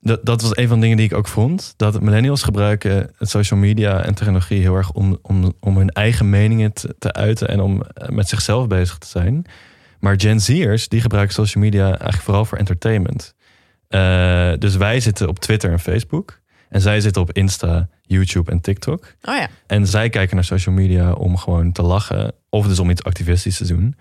Dat, 0.00 0.26
dat 0.26 0.42
was 0.42 0.56
een 0.56 0.68
van 0.68 0.76
de 0.76 0.82
dingen 0.82 0.96
die 0.96 1.06
ik 1.06 1.14
ook 1.14 1.28
vond. 1.28 1.74
Dat 1.76 2.00
millennials 2.00 2.42
gebruiken 2.42 3.10
het 3.16 3.28
social 3.28 3.60
media 3.60 4.04
en 4.04 4.14
technologie 4.14 4.60
heel 4.60 4.76
erg 4.76 4.92
om, 4.92 5.18
om, 5.22 5.52
om 5.60 5.76
hun 5.76 5.90
eigen 5.90 6.30
meningen 6.30 6.72
te, 6.72 6.94
te 6.98 7.12
uiten 7.12 7.48
en 7.48 7.60
om 7.60 7.82
eh, 7.82 8.08
met 8.08 8.28
zichzelf 8.28 8.66
bezig 8.66 8.98
te 8.98 9.06
zijn. 9.06 9.44
Maar 9.98 10.20
Gen 10.20 10.40
Z'ers, 10.40 10.88
die 10.88 11.00
gebruiken 11.00 11.34
social 11.34 11.64
media 11.64 11.84
eigenlijk 11.86 12.22
vooral 12.22 12.44
voor 12.44 12.58
entertainment. 12.58 13.34
Eh, 13.88 14.52
dus 14.58 14.76
wij 14.76 15.00
zitten 15.00 15.28
op 15.28 15.38
Twitter 15.38 15.70
en 15.70 15.80
Facebook. 15.80 16.40
En 16.68 16.80
zij 16.80 17.00
zitten 17.00 17.22
op 17.22 17.32
Insta, 17.32 17.88
YouTube 18.02 18.50
en 18.50 18.60
TikTok. 18.60 19.14
Oh 19.22 19.36
ja. 19.36 19.48
En 19.66 19.86
zij 19.86 20.08
kijken 20.08 20.34
naar 20.34 20.44
social 20.44 20.74
media 20.74 21.12
om 21.12 21.36
gewoon 21.36 21.72
te 21.72 21.82
lachen. 21.82 22.32
Of 22.48 22.66
dus 22.66 22.78
om 22.78 22.90
iets 22.90 23.02
activistisch 23.02 23.56
te 23.56 23.66
doen. 23.66 23.96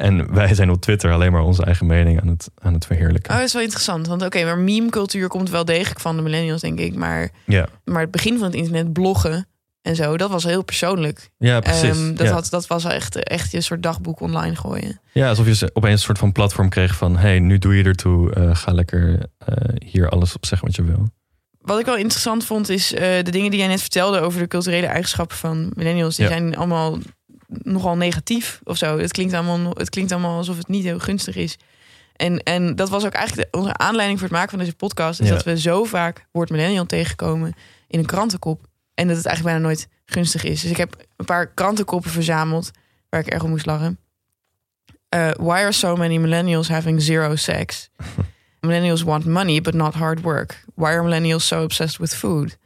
En 0.00 0.34
wij 0.34 0.54
zijn 0.54 0.70
op 0.70 0.80
Twitter 0.80 1.12
alleen 1.12 1.32
maar 1.32 1.42
onze 1.42 1.64
eigen 1.64 1.86
mening 1.86 2.20
aan 2.20 2.28
het, 2.28 2.48
aan 2.58 2.74
het 2.74 2.86
verheerlijken. 2.86 3.30
Oh, 3.30 3.36
dat 3.36 3.46
is 3.46 3.52
wel 3.52 3.62
interessant. 3.62 4.06
Want 4.06 4.22
oké, 4.22 4.44
maar 4.44 4.58
meme-cultuur 4.58 5.28
komt 5.28 5.50
wel 5.50 5.64
degelijk 5.64 6.00
van 6.00 6.16
de 6.16 6.22
millennials, 6.22 6.60
denk 6.60 6.78
ik. 6.78 6.94
Maar, 6.94 7.30
Ja, 7.46 7.68
maar 7.84 8.00
het 8.00 8.10
begin 8.10 8.34
van 8.38 8.46
het 8.46 8.54
internet, 8.54 8.92
bloggen 8.92 9.46
en 9.82 9.96
zo, 9.96 10.16
dat 10.16 10.30
was 10.30 10.44
heel 10.44 10.62
persoonlijk. 10.62 11.30
ja 11.38 11.60
precies. 11.60 11.82
Ehm, 11.98 12.14
dat, 12.14 12.26
ja. 12.26 12.32
had, 12.32 12.46
dat 12.50 12.66
was 12.66 12.84
echt, 12.84 13.16
echt 13.22 13.50
je 13.52 13.60
soort 13.60 13.82
dagboek 13.82 14.20
online 14.20 14.56
gooien. 14.56 15.00
Ja, 15.12 15.28
alsof 15.28 15.46
je 15.58 15.70
opeens 15.72 15.92
een 15.92 16.06
soort 16.06 16.18
van 16.18 16.32
platform 16.32 16.68
kreeg 16.68 16.96
van... 16.96 17.16
hey, 17.16 17.38
nu 17.38 17.58
doe 17.58 17.76
je 17.76 17.84
ertoe, 17.84 18.34
eh, 18.34 18.54
ga 18.54 18.72
lekker 18.72 19.26
eh, 19.38 19.54
hier 19.84 20.08
alles 20.08 20.34
op 20.34 20.46
zeggen 20.46 20.66
wat 20.66 20.76
je 20.76 20.84
wil. 20.84 21.08
Wat 21.60 21.78
ik 21.78 21.86
wel 21.86 21.96
interessant 21.96 22.44
vond, 22.44 22.68
is 22.68 22.92
eh, 22.94 23.00
de 23.24 23.30
dingen 23.30 23.50
die 23.50 23.58
jij 23.60 23.68
net 23.68 23.80
vertelde 23.80 24.20
over 24.20 24.40
de 24.40 24.46
culturele 24.46 24.86
eigenschappen 24.86 25.36
van 25.36 25.70
millennials. 25.74 26.16
Die 26.16 26.24
Ja. 26.24 26.30
zijn 26.30 26.56
allemaal 26.56 26.98
nogal 27.62 27.96
negatief 27.96 28.60
of 28.64 28.76
zo. 28.76 28.98
Het 28.98 29.12
klinkt, 29.12 29.32
allemaal, 29.34 29.72
het 29.74 29.90
klinkt 29.90 30.12
allemaal 30.12 30.36
alsof 30.36 30.56
het 30.56 30.68
niet 30.68 30.84
heel 30.84 30.98
gunstig 30.98 31.36
is. 31.36 31.56
En, 32.16 32.42
en 32.42 32.76
dat 32.76 32.88
was 32.88 33.04
ook 33.04 33.12
eigenlijk 33.12 33.50
de- 33.52 33.58
onze 33.58 33.76
aanleiding 33.76 34.18
voor 34.18 34.28
het 34.28 34.36
maken 34.36 34.50
van 34.50 34.58
deze 34.58 34.74
podcast. 34.76 35.20
Is 35.20 35.28
Ja. 35.28 35.34
dat 35.34 35.44
we 35.44 35.58
zo 35.60 35.84
vaak 35.84 36.26
woord 36.32 36.50
millennial 36.50 36.86
tegenkomen 36.86 37.54
in 37.88 37.98
een 37.98 38.06
krantenkop. 38.06 38.66
En 38.94 39.06
dat 39.06 39.16
het 39.16 39.26
eigenlijk 39.26 39.56
bijna 39.56 39.68
nooit 39.68 39.88
gunstig 40.06 40.44
is. 40.44 40.60
Dus 40.60 40.70
ik 40.70 40.76
heb 40.76 40.96
een 41.16 41.24
paar 41.24 41.46
krantenkoppen 41.46 42.10
verzameld 42.10 42.70
waar 43.08 43.20
ik 43.20 43.26
erg 43.26 43.42
om 43.42 43.50
moest 43.50 43.66
lachen. 43.66 43.98
Eh, 45.08 45.30
why 45.30 45.50
are 45.56 45.72
so 45.72 45.96
many 45.96 46.16
millennials 46.16 46.68
having 46.68 47.02
zero 47.02 47.36
sex? 47.36 47.90
millennials 48.66 49.02
want 49.02 49.24
money, 49.24 49.60
but 49.60 49.74
not 49.74 49.94
hard 49.94 50.20
work. 50.20 50.64
Why 50.74 50.86
are 50.88 51.02
millennials 51.02 51.46
so 51.46 51.62
obsessed 51.62 51.98
with 51.98 52.14
food? 52.14 52.58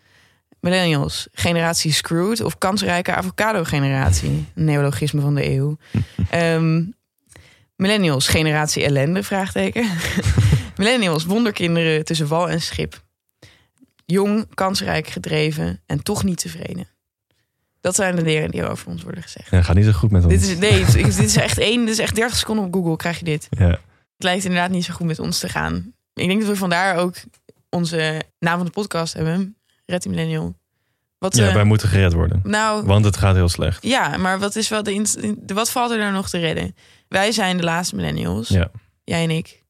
Millennials, 0.64 1.28
generatie 1.32 1.92
screwed 1.92 2.40
of 2.40 2.58
kansrijke 2.58 3.14
avocado-generatie? 3.14 4.44
Neologisme 4.54 5.20
van 5.20 5.34
de 5.34 5.50
eeuw. 5.50 5.76
Ehm, 6.30 6.82
millennials, 7.76 8.28
generatie 8.28 8.84
ellende? 8.84 9.22
Vraagteken. 9.22 9.88
millennials, 10.76 11.24
wonderkinderen 11.24 12.04
tussen 12.04 12.28
wal 12.28 12.48
en 12.48 12.60
schip. 12.60 13.02
Jong, 14.06 14.54
kansrijk, 14.54 15.06
gedreven 15.06 15.82
en 15.86 16.02
toch 16.02 16.24
niet 16.24 16.38
tevreden. 16.38 16.88
Dat 17.80 17.94
zijn 17.94 18.16
de 18.16 18.22
dingen 18.22 18.50
die 18.50 18.68
over 18.68 18.88
ons 18.88 19.02
worden 19.02 19.22
gezegd. 19.22 19.50
Ja, 19.50 19.62
gaat 19.62 19.76
niet 19.76 19.84
zo 19.84 19.92
goed 19.92 20.10
met 20.10 20.24
ons. 20.24 20.32
Dit 20.32 20.42
is, 20.42 20.58
nee, 20.58 20.84
dit 20.84 21.18
is 21.18 21.36
echt 21.36 21.58
één, 21.58 21.80
dit 21.80 21.94
is 21.94 21.98
echt 21.98 22.14
30 22.14 22.36
seconden 22.36 22.64
op 22.64 22.74
Google 22.74 22.96
krijg 22.96 23.18
je 23.18 23.24
dit. 23.24 23.48
Ja. 23.58 23.70
Het 24.14 24.22
lijkt 24.22 24.44
inderdaad 24.44 24.70
niet 24.70 24.84
zo 24.84 24.94
goed 24.94 25.06
met 25.06 25.18
ons 25.18 25.38
te 25.38 25.48
gaan. 25.48 25.92
Ik 26.14 26.26
denk 26.26 26.40
dat 26.40 26.48
we 26.48 26.56
vandaar 26.56 26.96
ook 26.96 27.14
onze 27.70 28.22
naam 28.38 28.56
van 28.56 28.66
de 28.66 28.72
podcast 28.72 29.12
hebben. 29.12 29.56
Red 29.86 30.02
die 30.02 30.10
Millennial. 30.10 30.54
Wat, 31.18 31.36
ja, 31.36 31.48
eh, 31.48 31.54
wij 31.54 31.64
moeten 31.64 31.88
gered 31.88 32.12
worden. 32.12 32.40
nou, 32.44 32.84
Want 32.86 33.04
het 33.04 33.16
gaat 33.16 33.34
heel 33.34 33.48
slecht. 33.48 33.82
ja, 33.82 34.16
maar 34.16 34.38
wat, 34.38 34.56
is 34.56 34.68
wel 34.68 34.82
de, 34.82 35.34
wat 35.54 35.70
valt 35.70 35.90
er 35.90 35.98
nou 35.98 36.12
nog 36.12 36.28
te 36.28 36.38
redden? 36.38 36.74
Wij 37.08 37.32
zijn 37.32 37.56
de 37.56 37.62
laatste 37.62 37.96
millennials. 37.96 38.48
Ja. 38.48 38.70
Jij 39.04 39.22
en 39.22 39.30
ik. 39.30 39.62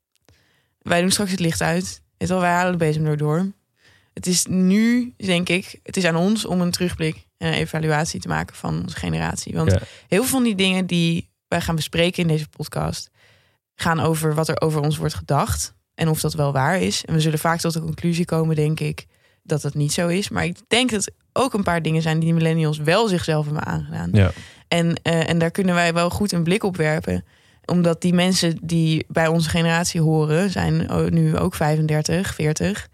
Wij 0.78 1.00
doen 1.00 1.10
straks 1.10 1.30
het 1.30 1.40
licht 1.40 1.60
uit. 1.62 2.02
Je 2.16 2.26
wel, 2.26 2.40
wij 2.40 2.50
halen 2.50 2.72
de 2.72 2.78
bezem 2.78 3.04
door 3.04 3.16
door. 3.16 3.52
Het 4.12 4.26
is 4.26 4.46
nu, 4.46 5.14
denk 5.16 5.48
ik, 5.48 5.80
het 5.82 5.96
is 5.96 6.04
aan 6.04 6.16
ons 6.16 6.44
om 6.44 6.60
een 6.60 6.70
terugblik 6.70 7.26
en 7.38 7.48
een 7.48 7.54
evaluatie 7.54 8.20
te 8.20 8.28
maken 8.28 8.56
van 8.56 8.82
onze 8.82 8.96
generatie. 8.96 9.54
Want 9.54 9.70
Ja. 9.70 9.78
heel 10.08 10.20
veel 10.22 10.24
van 10.30 10.42
die 10.42 10.54
dingen 10.54 10.86
die 10.86 11.30
wij 11.48 11.60
gaan 11.60 11.74
bespreken 11.74 12.22
in 12.22 12.28
deze 12.28 12.48
podcast 12.48 13.10
gaan 13.74 14.00
over 14.00 14.34
wat 14.34 14.48
er 14.48 14.60
over 14.60 14.80
ons 14.80 14.96
wordt 14.96 15.14
gedacht 15.14 15.74
en 15.94 16.08
of 16.08 16.20
dat 16.20 16.34
wel 16.34 16.52
waar 16.52 16.80
is. 16.80 17.04
En 17.04 17.14
we 17.14 17.20
zullen 17.20 17.38
vaak 17.38 17.60
tot 17.60 17.72
de 17.72 17.80
conclusie 17.80 18.24
komen, 18.24 18.56
denk 18.56 18.80
ik, 18.80 19.06
dat 19.44 19.62
dat 19.62 19.74
niet 19.74 19.92
zo 19.92 20.08
is. 20.08 20.28
Maar 20.28 20.44
ik 20.44 20.56
denk 20.68 20.90
dat 20.90 21.10
ook 21.32 21.54
een 21.54 21.62
paar 21.62 21.82
dingen 21.82 22.02
zijn 22.02 22.18
die 22.18 22.34
millennials 22.34 22.78
wel 22.78 23.08
zichzelf 23.08 23.44
hebben 23.44 23.64
aangedaan. 23.66 24.08
Ja. 24.12 24.30
En, 24.68 24.94
eh, 25.02 25.28
en 25.28 25.38
daar 25.38 25.50
kunnen 25.50 25.74
wij 25.74 25.92
wel 25.92 26.10
goed 26.10 26.32
een 26.32 26.42
blik 26.42 26.62
op 26.64 26.76
werpen. 26.76 27.24
Omdat 27.64 28.00
die 28.00 28.12
mensen 28.14 28.58
die 28.62 29.04
bij 29.08 29.26
onze 29.26 29.48
generatie 29.48 30.00
horen, 30.00 30.50
zijn 30.50 30.90
o- 30.90 31.08
nu 31.08 31.36
ook 31.38 31.54
35, 31.54 32.34
40. 32.34 32.88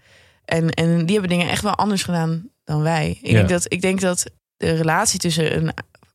En, 0.44 0.70
en 0.70 0.96
die 1.06 1.12
hebben 1.18 1.28
dingen 1.36 1.48
echt 1.50 1.62
wel 1.62 1.74
anders 1.74 2.02
gedaan 2.02 2.48
dan 2.64 2.82
wij. 2.82 3.18
Ik, 3.22 3.30
Ja. 3.30 3.32
denk, 3.32 3.48
dat, 3.48 3.72
ik 3.72 3.80
denk 3.80 4.00
dat 4.00 4.24
de 4.56 4.72
relatie 4.74 5.18
tussen 5.18 5.56
een 5.56 5.72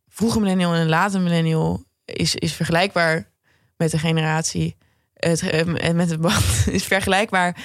vroege 0.10 0.40
millennial 0.40 0.74
en 0.74 0.82
een 0.82 0.90
late 0.90 1.20
millennial 1.20 1.84
is, 2.06 2.36
is 2.36 2.54
vergelijkbaar 2.54 3.30
met 3.78 3.92
de 3.92 3.98
generatie. 4.00 4.76
Het, 5.14 5.42
eh, 5.50 5.94
met 5.94 6.10
de 6.10 6.18
band 6.18 6.66
is 6.72 6.84
vergelijkbaar 6.84 7.58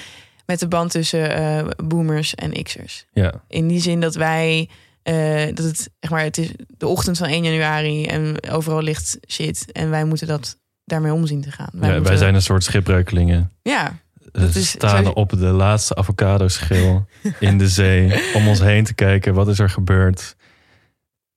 met 0.45 0.59
de 0.59 0.67
band 0.67 0.91
tussen 0.91 1.35
eh, 1.35 1.65
boomers 1.85 2.35
en 2.35 2.63
x'ers. 2.63 3.05
Ja. 3.13 3.33
In 3.47 3.67
die 3.67 3.79
zin 3.81 3.99
dat 3.99 4.15
wij, 4.15 4.69
eh, 5.03 5.45
dat 5.45 5.65
het, 5.65 5.89
zeg 5.99 6.11
maar, 6.11 6.23
het 6.23 6.37
is 6.37 6.49
de 6.77 6.87
ochtend 6.87 7.17
van 7.17 7.27
1 7.27 7.43
januari 7.43 8.05
en 8.05 8.49
overal 8.49 8.81
ligt 8.81 9.17
shit. 9.27 9.71
En 9.71 9.89
wij 9.89 10.05
moeten 10.05 10.27
dat 10.27 10.57
daarmee 10.85 11.13
omzien 11.13 11.41
te 11.41 11.51
gaan. 11.51 11.69
Ja, 11.81 12.01
wij 12.01 12.17
zijn 12.17 12.35
een 12.35 12.41
soort 12.41 12.63
schipbreukelingen. 12.63 13.51
Ja, 13.61 13.93
We 14.31 14.51
staan 14.63 15.13
op 15.13 15.29
de 15.29 15.35
laatste 15.45 15.95
avocado-schil 15.95 17.05
in 17.39 17.57
de 17.57 17.67
zee. 17.69 18.21
Om 18.35 18.47
ons 18.47 18.59
heen 18.59 18.83
te 18.83 18.93
kijken. 18.93 19.33
Wat 19.33 19.47
is 19.47 19.59
er 19.59 19.69
gebeurd? 19.69 20.35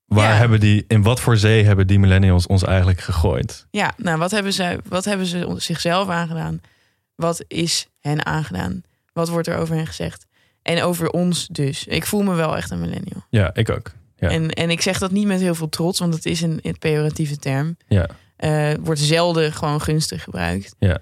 Waar 0.05 0.33
Ja. 0.33 0.37
hebben 0.37 0.61
die, 0.61 0.85
in 0.89 1.03
wat 1.03 1.21
voor 1.21 1.37
zee 1.37 1.65
hebben 1.65 1.87
die 1.87 1.99
millennials 1.99 2.47
ons 2.47 2.63
eigenlijk 2.65 3.01
gegooid? 3.01 3.67
ja, 3.71 3.93
nou, 3.97 4.19
wat 4.19 4.31
hebben, 4.31 4.53
ze, 4.53 4.79
wat 4.89 5.05
hebben 5.05 5.27
ze 5.27 5.55
zichzelf 5.57 6.09
aangedaan? 6.09 6.61
Wat 7.15 7.45
is 7.49 7.89
hen 8.01 8.27
aangedaan? 8.27 8.83
Wat 9.15 9.29
wordt 9.29 9.49
er 9.49 9.57
over 9.57 9.75
hen 9.75 9.87
gezegd? 9.87 10.27
En 10.63 10.83
over 10.83 11.11
ons 11.11 11.47
dus. 11.47 11.87
Ik 11.87 12.07
voel 12.07 12.23
me 12.23 12.35
wel 12.35 12.57
echt 12.57 12.71
een 12.71 12.81
millennial. 12.81 13.25
Ja, 13.31 13.55
ik 13.55 13.71
ook. 13.71 13.93
Ja. 14.17 14.29
En, 14.29 14.51
en 14.51 14.71
ik 14.71 14.81
zeg 14.81 14.99
dat 14.99 15.11
niet 15.11 15.27
met 15.27 15.41
heel 15.41 15.55
veel 15.55 15.69
trots, 15.69 15.99
want 15.99 16.15
het 16.15 16.27
is 16.27 16.41
een, 16.41 16.59
een 16.63 16.79
pejoratieve 16.79 17.37
term. 17.37 17.77
Ja. 17.89 18.07
Eh, 18.37 18.71
wordt 18.81 19.01
zelden 19.01 19.53
gewoon 19.53 19.81
gunstig 19.81 20.23
gebruikt. 20.23 20.75
Ja. 20.79 20.99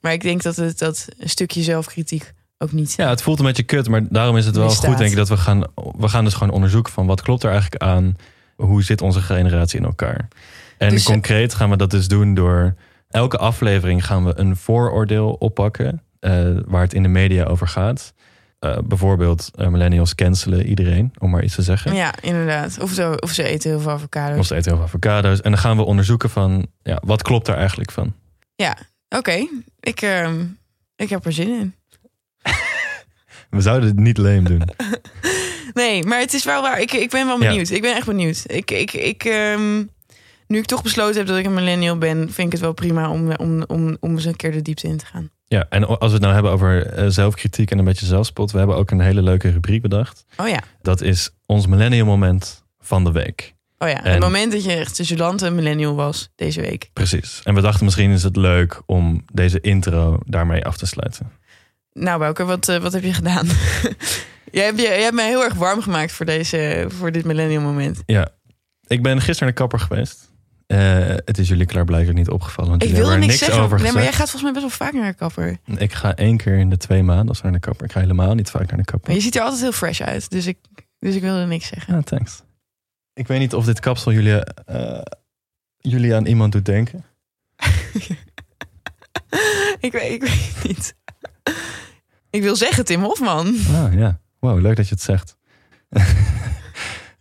Maar 0.00 0.12
ik 0.12 0.22
denk 0.22 0.42
dat 0.42 0.56
het 0.56 0.78
dat 0.78 1.08
een 1.18 1.28
stukje 1.28 1.62
zelfkritiek 1.62 2.32
ook 2.58 2.72
niet. 2.72 2.94
Ja, 2.96 3.08
het 3.08 3.22
voelt 3.22 3.38
een 3.38 3.44
beetje 3.44 3.62
kut, 3.62 3.88
maar 3.88 4.08
daarom 4.08 4.36
is 4.36 4.46
het 4.46 4.56
wel 4.56 4.70
goed, 4.70 4.98
denk 4.98 5.10
ik, 5.10 5.16
dat 5.16 5.28
we 5.28 5.36
gaan, 5.36 5.64
we 5.98 6.08
gaan 6.08 6.24
dus 6.24 6.34
gewoon 6.34 6.54
onderzoeken 6.54 6.92
van 6.92 7.06
wat 7.06 7.22
klopt 7.22 7.42
er 7.42 7.50
eigenlijk 7.50 7.82
aan, 7.82 8.16
hoe 8.56 8.82
zit 8.82 9.02
onze 9.02 9.20
generatie 9.20 9.78
in 9.78 9.84
elkaar. 9.84 10.28
En 10.78 10.90
Dus, 10.90 11.04
concreet 11.04 11.54
gaan 11.54 11.70
we 11.70 11.76
dat 11.76 11.90
dus 11.90 12.08
doen 12.08 12.34
door 12.34 12.74
elke 13.08 13.38
aflevering 13.38 14.06
gaan 14.06 14.24
we 14.24 14.38
een 14.38 14.56
vooroordeel 14.56 15.32
oppakken 15.32 16.02
eh, 16.22 16.50
waar 16.66 16.82
het 16.82 16.94
in 16.94 17.02
de 17.02 17.08
media 17.08 17.44
over 17.44 17.68
gaat. 17.68 18.12
Eh, 18.58 18.78
bijvoorbeeld 18.84 19.50
eh, 19.54 19.68
millennials 19.68 20.14
cancelen 20.14 20.66
iedereen, 20.66 21.12
om 21.18 21.30
maar 21.30 21.44
iets 21.44 21.54
te 21.54 21.62
zeggen. 21.62 21.94
Ja, 21.94 22.14
inderdaad. 22.20 22.78
Of, 22.80 22.90
zo, 22.92 23.12
of 23.12 23.30
ze 23.30 23.42
eten 23.42 23.70
heel 23.70 23.80
veel 23.80 23.90
avocado's. 23.90 24.38
Of 24.38 24.46
ze 24.46 24.54
eten 24.54 24.64
heel 24.70 24.76
veel 24.76 24.86
avocado's. 24.88 25.40
En 25.40 25.50
dan 25.50 25.60
gaan 25.60 25.76
we 25.76 25.82
onderzoeken 25.84 26.30
van, 26.30 26.66
ja, 26.82 27.00
wat 27.04 27.22
klopt 27.22 27.46
daar 27.46 27.56
eigenlijk 27.56 27.90
van? 27.90 28.14
Ja, 28.54 28.76
oké. 29.08 29.46
Ik, 29.80 30.02
ehm, 30.02 30.44
ik 30.96 31.08
heb 31.10 31.24
er 31.26 31.32
zin 31.32 31.48
in. 31.48 31.74
We 33.50 33.60
zouden 33.60 33.88
het 33.88 33.98
niet 33.98 34.18
leem 34.18 34.44
doen. 34.44 34.62
Nee, 35.74 36.04
maar 36.04 36.18
het 36.20 36.34
is 36.34 36.44
wel 36.44 36.62
waar. 36.62 36.80
Ik, 36.80 36.92
ik 36.92 37.10
ben 37.10 37.26
wel 37.26 37.42
Ja. 37.42 37.48
benieuwd. 37.48 37.70
Ik 37.70 37.82
ben 37.82 37.94
echt 37.96 38.06
benieuwd. 38.06 38.44
Ik, 38.46 38.70
ik, 38.70 38.92
ik, 38.92 39.24
ehm, 39.24 39.84
nu 40.46 40.58
ik 40.58 40.64
toch 40.66 40.82
besloten 40.82 41.16
heb 41.16 41.26
dat 41.26 41.36
ik 41.38 41.44
een 41.44 41.54
millennial 41.54 41.98
ben, 41.98 42.16
vind 42.32 42.46
ik 42.46 42.52
het 42.52 42.60
wel 42.60 42.72
prima 42.72 43.10
om, 43.10 43.32
om, 43.32 43.62
om, 43.66 43.96
om 44.00 44.10
eens 44.14 44.24
een 44.24 44.36
keer 44.36 44.52
de 44.52 44.62
diepte 44.62 44.86
in 44.86 44.96
te 44.96 45.06
gaan. 45.06 45.30
Ja, 45.52 45.66
en 45.68 45.84
als 45.86 45.98
we 46.06 46.12
het 46.12 46.20
nou 46.20 46.34
hebben 46.34 46.52
over 46.52 46.86
eh, 46.86 47.04
zelfkritiek 47.08 47.70
en 47.70 47.78
een 47.78 47.84
beetje 47.84 48.06
zelfspot. 48.06 48.50
We 48.52 48.58
hebben 48.58 48.76
ook 48.76 48.90
een 48.90 49.00
hele 49.00 49.22
leuke 49.22 49.50
rubriek 49.50 49.82
bedacht. 49.82 50.24
Oh 50.36 50.48
ja. 50.48 50.60
Dat 50.82 51.00
is 51.00 51.30
ons 51.46 51.66
millennial 51.66 52.06
moment 52.06 52.64
van 52.80 53.04
de 53.04 53.12
week. 53.12 53.54
Oh 53.78 53.88
ja. 53.88 54.04
En- 54.04 54.10
Het 54.12 54.20
moment 54.20 54.52
dat 54.52 54.64
je 54.64 54.72
echt 54.72 54.98
een 54.98 55.06
gênante 55.06 55.52
millennial 55.54 55.94
was 55.94 56.30
deze 56.34 56.60
week. 56.60 56.90
Precies. 56.92 57.40
En 57.44 57.54
we 57.54 57.60
dachten 57.60 57.84
misschien 57.84 58.10
is 58.10 58.22
het 58.22 58.36
leuk 58.36 58.82
om 58.86 59.24
deze 59.32 59.60
intro 59.60 60.18
daarmee 60.24 60.64
af 60.64 60.76
te 60.76 60.86
sluiten. 60.86 61.30
Nou, 61.92 62.18
Bouke, 62.18 62.44
wat, 62.44 62.68
eh, 62.68 62.76
wat 62.76 62.92
heb 62.92 63.02
je 63.02 63.12
gedaan? 63.14 63.46
jij, 64.52 64.64
hebt, 64.64 64.78
je, 64.80 64.86
jij 64.86 65.02
hebt 65.02 65.14
mij 65.14 65.28
heel 65.28 65.44
erg 65.44 65.54
warm 65.54 65.82
gemaakt 65.82 66.12
voor, 66.12 66.26
deze, 66.26 66.84
voor 66.88 67.12
dit 67.12 67.24
millennial 67.24 67.62
moment. 67.62 68.02
Ja, 68.06 68.28
ik 68.86 69.02
ben 69.02 69.16
gisteren 69.16 69.38
naar 69.38 69.48
de 69.48 69.54
kapper 69.60 69.78
geweest. 69.80 70.30
Eh, 70.72 71.16
het 71.24 71.38
is 71.38 71.48
jullie 71.48 71.66
klaarblijkelijk 71.66 72.18
niet 72.18 72.30
opgevallen. 72.30 72.70
Want 72.70 72.82
Ik 72.82 72.88
hebben 72.90 73.10
er 73.10 73.18
niks 73.18 73.26
niks 73.26 73.44
zeggen. 73.44 73.62
over 73.62 73.82
Nee, 73.82 73.92
maar 73.92 74.02
jij 74.02 74.12
gaat 74.12 74.30
volgens 74.30 74.42
mij 74.42 74.52
best 74.52 74.78
wel 74.78 74.88
vaak 74.88 74.92
naar 74.92 75.10
de 75.10 75.18
kapper. 75.18 75.58
Ik 75.76 75.92
ga 75.92 76.14
één 76.16 76.36
keer 76.36 76.58
in 76.58 76.70
de 76.70 76.76
twee 76.76 77.02
maanden 77.02 77.28
als 77.28 77.42
naar 77.42 77.52
de 77.52 77.58
kapper. 77.58 77.84
Ik 77.84 77.92
ga 77.92 78.00
helemaal 78.00 78.34
niet 78.34 78.50
vaak 78.50 78.68
naar 78.68 78.78
de 78.78 78.84
kapper. 78.84 79.08
Maar 79.08 79.16
je 79.16 79.22
ziet 79.22 79.36
er 79.36 79.42
altijd 79.42 79.60
heel 79.60 79.72
fresh 79.72 80.00
uit. 80.00 80.30
Dus 80.30 80.46
ik, 80.46 80.58
dus 80.98 81.14
ik 81.14 81.20
wilde 81.20 81.46
niks 81.46 81.66
zeggen. 81.66 81.94
Ja, 81.94 82.00
thanks. 82.00 82.42
Ik 83.14 83.26
weet 83.26 83.38
niet 83.38 83.54
of 83.54 83.64
dit 83.64 83.80
kapsel 83.80 84.12
jullie, 84.12 84.44
eh, 84.44 85.02
jullie 85.78 86.14
aan 86.14 86.26
iemand 86.26 86.52
doet 86.52 86.64
denken. 86.64 87.04
ik, 89.80 89.92
weet, 89.92 90.12
ik 90.12 90.22
weet 90.22 90.54
het 90.54 90.64
niet. 90.66 90.94
ik 92.30 92.42
wil 92.42 92.56
zeggen 92.56 92.84
Tim 92.84 93.02
Hofman. 93.02 93.56
Ah 93.74 93.94
ja, 93.94 94.20
wow, 94.38 94.60
leuk 94.60 94.76
dat 94.76 94.88
je 94.88 94.94
het 94.94 95.02
zegt. 95.02 95.36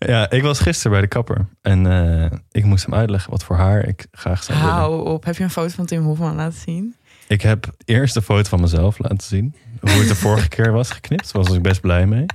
Ja, 0.08 0.30
ik 0.30 0.42
was 0.42 0.60
gisteren 0.60 0.92
bij 0.92 1.02
de 1.02 1.08
kapper. 1.08 1.48
En 1.62 1.86
eh, 1.86 2.38
ik 2.52 2.64
moest 2.64 2.86
hem 2.86 2.94
uitleggen 2.94 3.32
wat 3.32 3.44
voor 3.44 3.56
haar 3.56 3.88
ik 3.88 4.08
graag 4.12 4.44
zou 4.44 4.60
willen. 4.60 4.74
Hou 4.74 5.06
op. 5.10 5.26
Heb 5.26 5.36
je 5.36 5.44
een 5.44 5.50
foto 5.50 5.70
van 5.70 5.86
Tim 5.86 6.04
Hofman 6.04 6.36
laten 6.36 6.60
zien? 6.60 6.96
Ik 7.28 7.42
heb 7.42 7.72
eerst 7.86 8.14
de 8.14 8.22
foto 8.22 8.50
van 8.50 8.62
mezelf 8.62 9.00
laten 9.00 9.22
zien. 9.22 9.56
Hoe 9.80 9.90
het 9.90 10.08
de 10.08 10.16
vorige 10.26 10.48
keer 10.48 10.72
was 10.72 10.92
geknipt. 10.92 11.34
Daar 11.34 11.44
was 11.44 11.56
ik 11.56 11.62
best 11.62 11.82
blij 11.82 12.06
mee. 12.08 12.26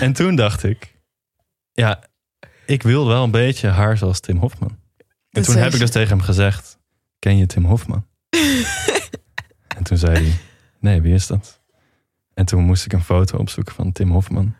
En 0.00 0.12
toen 0.12 0.36
dacht 0.36 0.62
ik... 0.62 0.94
Ja, 1.72 2.04
ik 2.66 2.82
wil 2.82 3.06
wel 3.06 3.24
een 3.24 3.30
beetje 3.30 3.68
haar 3.68 3.96
zoals 3.96 4.20
Tim 4.20 4.36
Hofman. 4.36 4.78
En 5.30 5.42
toen 5.42 5.56
heb 5.56 5.72
ik 5.72 5.78
dus 5.78 5.90
tegen 5.90 6.08
hem 6.08 6.20
gezegd... 6.20 6.78
Ken 7.18 7.36
je 7.36 7.46
Tim 7.46 7.64
Hofman? 7.64 8.06
en 9.76 9.82
toen 9.82 9.96
zei 9.96 10.14
hij... 10.14 10.32
Nee, 10.80 11.00
wie 11.00 11.14
is 11.14 11.26
dat? 11.26 11.60
En 12.34 12.44
toen 12.44 12.64
moest 12.64 12.84
ik 12.84 12.92
een 12.92 13.04
foto 13.04 13.38
opzoeken 13.38 13.74
van 13.74 13.92
Tim 13.92 14.10
Hofman. 14.10 14.54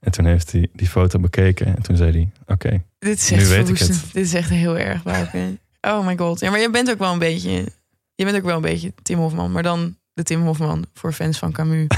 En 0.00 0.12
toen 0.12 0.24
heeft 0.24 0.52
hij 0.52 0.68
die 0.72 0.88
foto 0.88 1.18
bekeken. 1.18 1.66
En 1.66 1.82
toen 1.82 1.96
zei 1.96 2.12
hij... 2.12 2.30
Oké, 2.46 2.82
Dit 2.98 3.18
is 3.18 3.30
Nu 3.30 3.36
echt 3.36 3.48
weet 3.48 3.68
ik 3.68 3.76
verwoestend. 3.76 4.12
Dit 4.12 4.24
is 4.24 4.34
echt 4.34 4.50
heel 4.50 4.78
erg, 4.78 5.02
Bouke. 5.02 5.58
Oh 5.80 6.06
my 6.06 6.16
god. 6.16 6.40
Ja, 6.40 6.50
maar 6.50 6.60
je 6.60 6.70
bent 6.70 6.90
ook 6.90 6.98
wel 6.98 7.12
een 7.12 7.18
beetje... 7.18 7.66
Je 8.14 8.24
bent 8.24 8.36
ook 8.36 8.44
wel 8.44 8.56
een 8.56 8.62
beetje 8.62 8.92
Tim 9.02 9.18
Hofman. 9.18 9.52
Maar 9.52 9.62
dan 9.62 9.96
de 10.12 10.22
Tim 10.22 10.42
Hofman 10.42 10.86
voor 10.94 11.12
fans 11.12 11.38
van 11.38 11.52
Camus. 11.52 11.86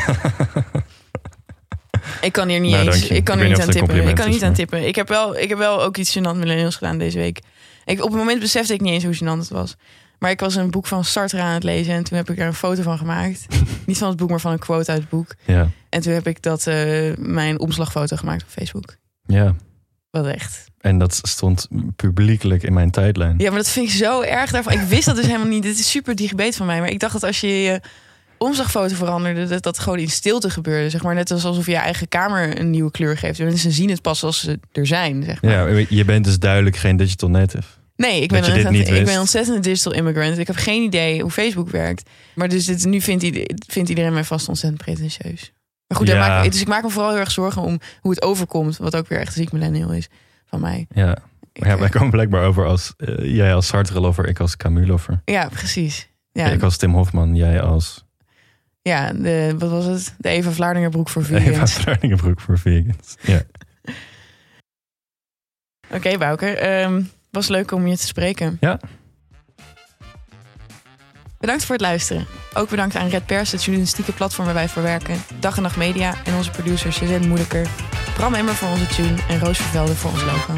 ik 2.21 2.33
kan 2.33 2.49
hier 2.49 2.61
niet 2.61 2.73
Nou, 2.73 2.87
eens... 2.87 3.09
Ik 3.09 3.25
kan 3.25 3.37
Ik 3.37 3.43
er 3.43 3.49
niet 3.49 3.61
aan 3.61 3.69
het 3.69 3.77
tippen. 3.77 4.09
Ik 4.09 4.15
kan 4.15 4.29
niet 4.29 4.43
aan 4.43 4.55
tippen. 4.55 4.87
Ik 4.87 4.95
heb 4.95 5.09
wel, 5.09 5.39
ik 5.39 5.49
heb 5.49 5.59
wel 5.59 5.83
ook 5.83 5.97
iets 5.97 6.19
gênant 6.19 6.37
millennials 6.37 6.77
gedaan 6.77 6.99
deze 6.99 7.19
week. 7.19 7.41
Ik, 7.85 8.03
op 8.03 8.11
het 8.11 8.19
moment 8.19 8.41
besefte 8.41 8.75
ik 8.75 8.81
niet 8.81 8.93
eens 8.93 9.05
hoe 9.05 9.15
gênant 9.15 9.39
het 9.39 9.49
was. 9.49 9.77
Maar 10.21 10.31
ik 10.31 10.41
was 10.41 10.55
een 10.55 10.71
boek 10.71 10.87
van 10.87 11.05
Sartre 11.05 11.41
aan 11.41 11.55
het 11.55 11.63
lezen. 11.63 11.95
En 11.95 12.05
toen 12.05 12.17
heb 12.17 12.31
ik 12.31 12.39
er 12.39 12.47
een 12.47 12.55
foto 12.55 12.83
van 12.83 12.99
gemaakt. 12.99 13.47
niet 13.87 13.99
van 13.99 14.09
het 14.09 14.17
boek, 14.17 14.31
maar 14.31 14.41
van 14.41 14.53
een 14.53 14.59
quote 14.59 14.91
uit 14.91 15.01
het 15.01 15.09
boek. 15.09 15.35
ja. 15.47 15.69
En 15.89 16.01
toen 16.01 16.13
heb 16.13 16.27
ik 16.27 16.43
dat 16.43 16.67
eh, 16.67 17.17
mijn 17.17 17.61
omslagfoto 17.61 18.17
gemaakt 18.17 18.43
op 18.43 18.49
Facebook. 18.49 18.97
Ja, 19.27 19.55
Wat 20.11 20.27
echt. 20.27 20.65
en 20.81 20.99
dat 20.99 21.21
stond 21.23 21.69
publiekelijk 21.97 22.63
in 22.63 22.73
mijn 22.73 22.91
tijdlijn. 22.91 23.35
Ja, 23.39 23.49
maar 23.49 23.59
dat 23.59 23.69
vind 23.69 23.87
ik 23.87 23.93
zo 23.95 24.23
erg 24.23 24.51
daarvan. 24.51 24.73
Ik 24.73 24.81
wist 24.81 25.05
dat 25.05 25.17
dus 25.17 25.27
helemaal 25.27 25.47
niet. 25.49 25.63
Dit 25.63 25.79
is 25.79 25.91
super 25.91 26.15
dichtbeet 26.15 26.57
van 26.57 26.67
mij. 26.67 26.81
Maar 26.81 26.91
ik 26.91 27.01
dacht 27.01 27.13
dat 27.13 27.23
als 27.25 27.41
je 27.41 27.47
je 27.63 27.81
omslagfoto 28.39 28.95
veranderde, 28.95 29.47
dat 29.47 29.63
dat 29.63 29.79
gewoon 29.79 29.99
in 29.99 30.09
stilte 30.11 30.51
gebeurde. 30.51 30.91
Zeg 30.91 31.03
maar 31.03 31.15
net 31.15 31.31
als 31.31 31.45
alsof 31.45 31.67
je 31.67 31.71
je 31.73 31.77
eigen 31.79 32.09
kamer 32.09 32.61
een 32.61 32.71
nieuwe 32.71 32.91
kleur 32.91 33.17
geeft. 33.19 33.39
Mensen 33.39 33.73
zien 33.73 33.91
het 33.91 34.03
pas 34.03 34.23
als 34.25 34.41
ze 34.41 34.61
er 34.73 34.87
zijn. 34.87 35.23
Zeg 35.25 35.43
maar. 35.43 35.71
Ja, 35.71 35.87
je 35.89 36.05
bent 36.05 36.25
dus 36.25 36.39
duidelijk 36.39 36.77
geen 36.77 36.97
digital 36.97 37.31
native. 37.31 37.69
Nee, 38.01 38.21
ik 38.23 38.29
ben, 38.29 38.43
je 38.45 38.51
een, 38.51 38.55
dit 38.57 38.71
niet 38.71 38.81
ik 38.81 38.87
ben 38.93 39.03
wist. 39.03 39.15
een 39.15 39.21
ontzettende 39.21 39.61
digital 39.61 39.93
immigrant. 39.93 40.39
Ik 40.39 40.47
heb 40.47 40.57
geen 40.57 40.83
idee 40.83 41.21
hoe 41.23 41.31
Facebook 41.31 41.69
werkt. 41.71 42.11
Maar 42.35 42.49
dus 42.49 42.65
dit, 42.65 42.85
nu 42.85 43.01
vindt 43.01 43.23
iedereen, 43.23 43.61
vindt 43.67 43.89
iedereen 43.89 44.13
mij 44.13 44.25
vast 44.25 44.49
ontzettend 44.49 44.83
pretentieus. 44.83 45.53
Maar 45.87 45.99
goed, 45.99 46.09
Ja. 46.09 46.29
maak, 46.29 46.45
ik- 46.45 46.53
dus 46.53 46.61
ik 46.61 46.69
maak 46.69 46.83
me 46.83 46.91
vooral 46.91 47.11
heel 47.11 47.19
erg 47.21 47.31
zorgen 47.31 47.63
om 47.63 47.81
hoe 48.01 48.11
het 48.11 48.23
overkomt. 48.23 48.77
Wat 48.77 48.97
ook 48.97 49.09
weer 49.09 49.19
echt 49.19 49.33
ziek 49.35 49.53
millennial 49.53 49.93
is 49.93 50.09
van 50.47 50.61
mij. 50.61 50.87
Ja, 50.95 51.17
Ik, 51.53 51.65
ja 51.65 51.73
eh, 51.73 51.79
wij 51.79 51.89
komen 51.89 52.11
blijkbaar 52.11 52.45
over 52.45 52.67
als 52.67 52.95
eh, 52.97 53.35
jij 53.35 53.55
als 53.55 53.67
Sartre-lover, 53.67 54.29
ik 54.29 54.41
als 54.41 54.57
Camus-lover. 54.57 55.21
ja 55.25 55.49
precies. 55.49 56.09
Ja, 56.33 56.47
Ik 56.47 56.63
als 56.63 56.77
Tim 56.77 56.95
Hofman, 56.95 57.35
jij 57.35 57.61
als 57.61 58.05
ja 58.83 59.13
de, 59.13 59.55
wat 59.59 59.71
was 59.71 59.85
het? 59.85 60.15
De 60.19 60.29
Eva 60.29 60.51
Vlaardingerbroek 60.51 61.09
voor 61.09 61.23
Eva 61.23 61.41
vegans. 61.41 61.73
Vlaardingenbroek 61.73 62.41
voor 62.41 62.59
vegans. 62.59 63.17
Ja. 63.23 63.43
Oké, 65.97 66.19
Bouke. 66.19 66.47
ehm, 66.47 67.03
was 67.31 67.49
leuk 67.49 67.73
om 67.73 67.87
je 67.87 67.97
te 67.97 68.07
spreken. 68.07 68.57
Ja. 68.61 68.81
Bedankt 71.39 71.65
voor 71.65 71.75
het 71.75 71.85
luisteren. 71.85 72.27
Ook 72.55 72.69
bedankt 72.69 72.97
aan 72.97 73.09
Red 73.09 73.27
Pers, 73.27 73.53
het 73.53 73.65
journalistieke 73.65 74.13
platform 74.13 74.45
waar 74.45 74.55
wij 74.55 74.69
voor 74.69 74.83
werken. 74.83 75.23
Dag 75.39 75.57
en 75.57 75.63
Nacht 75.63 75.77
Media 75.77 76.15
en 76.25 76.35
onze 76.35 76.51
producers 76.51 76.97
Suzanne 76.97 77.27
Moeilijker. 77.27 77.69
Bram 78.15 78.35
Emmer 78.35 78.55
voor 78.55 78.69
onze 78.69 78.87
tune 78.87 79.17
en 79.29 79.39
Roos 79.39 79.59
Vervelde 79.59 79.95
voor 79.95 80.11
ons 80.11 80.25
logo. 80.25 80.55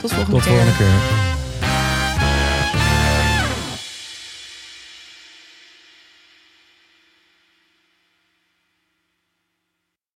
Tot 0.00 0.12
volgende 0.12 0.30
Tot 0.30 0.42
keer. 0.42 0.52
volgende 0.52 0.76
keer. 0.76 1.29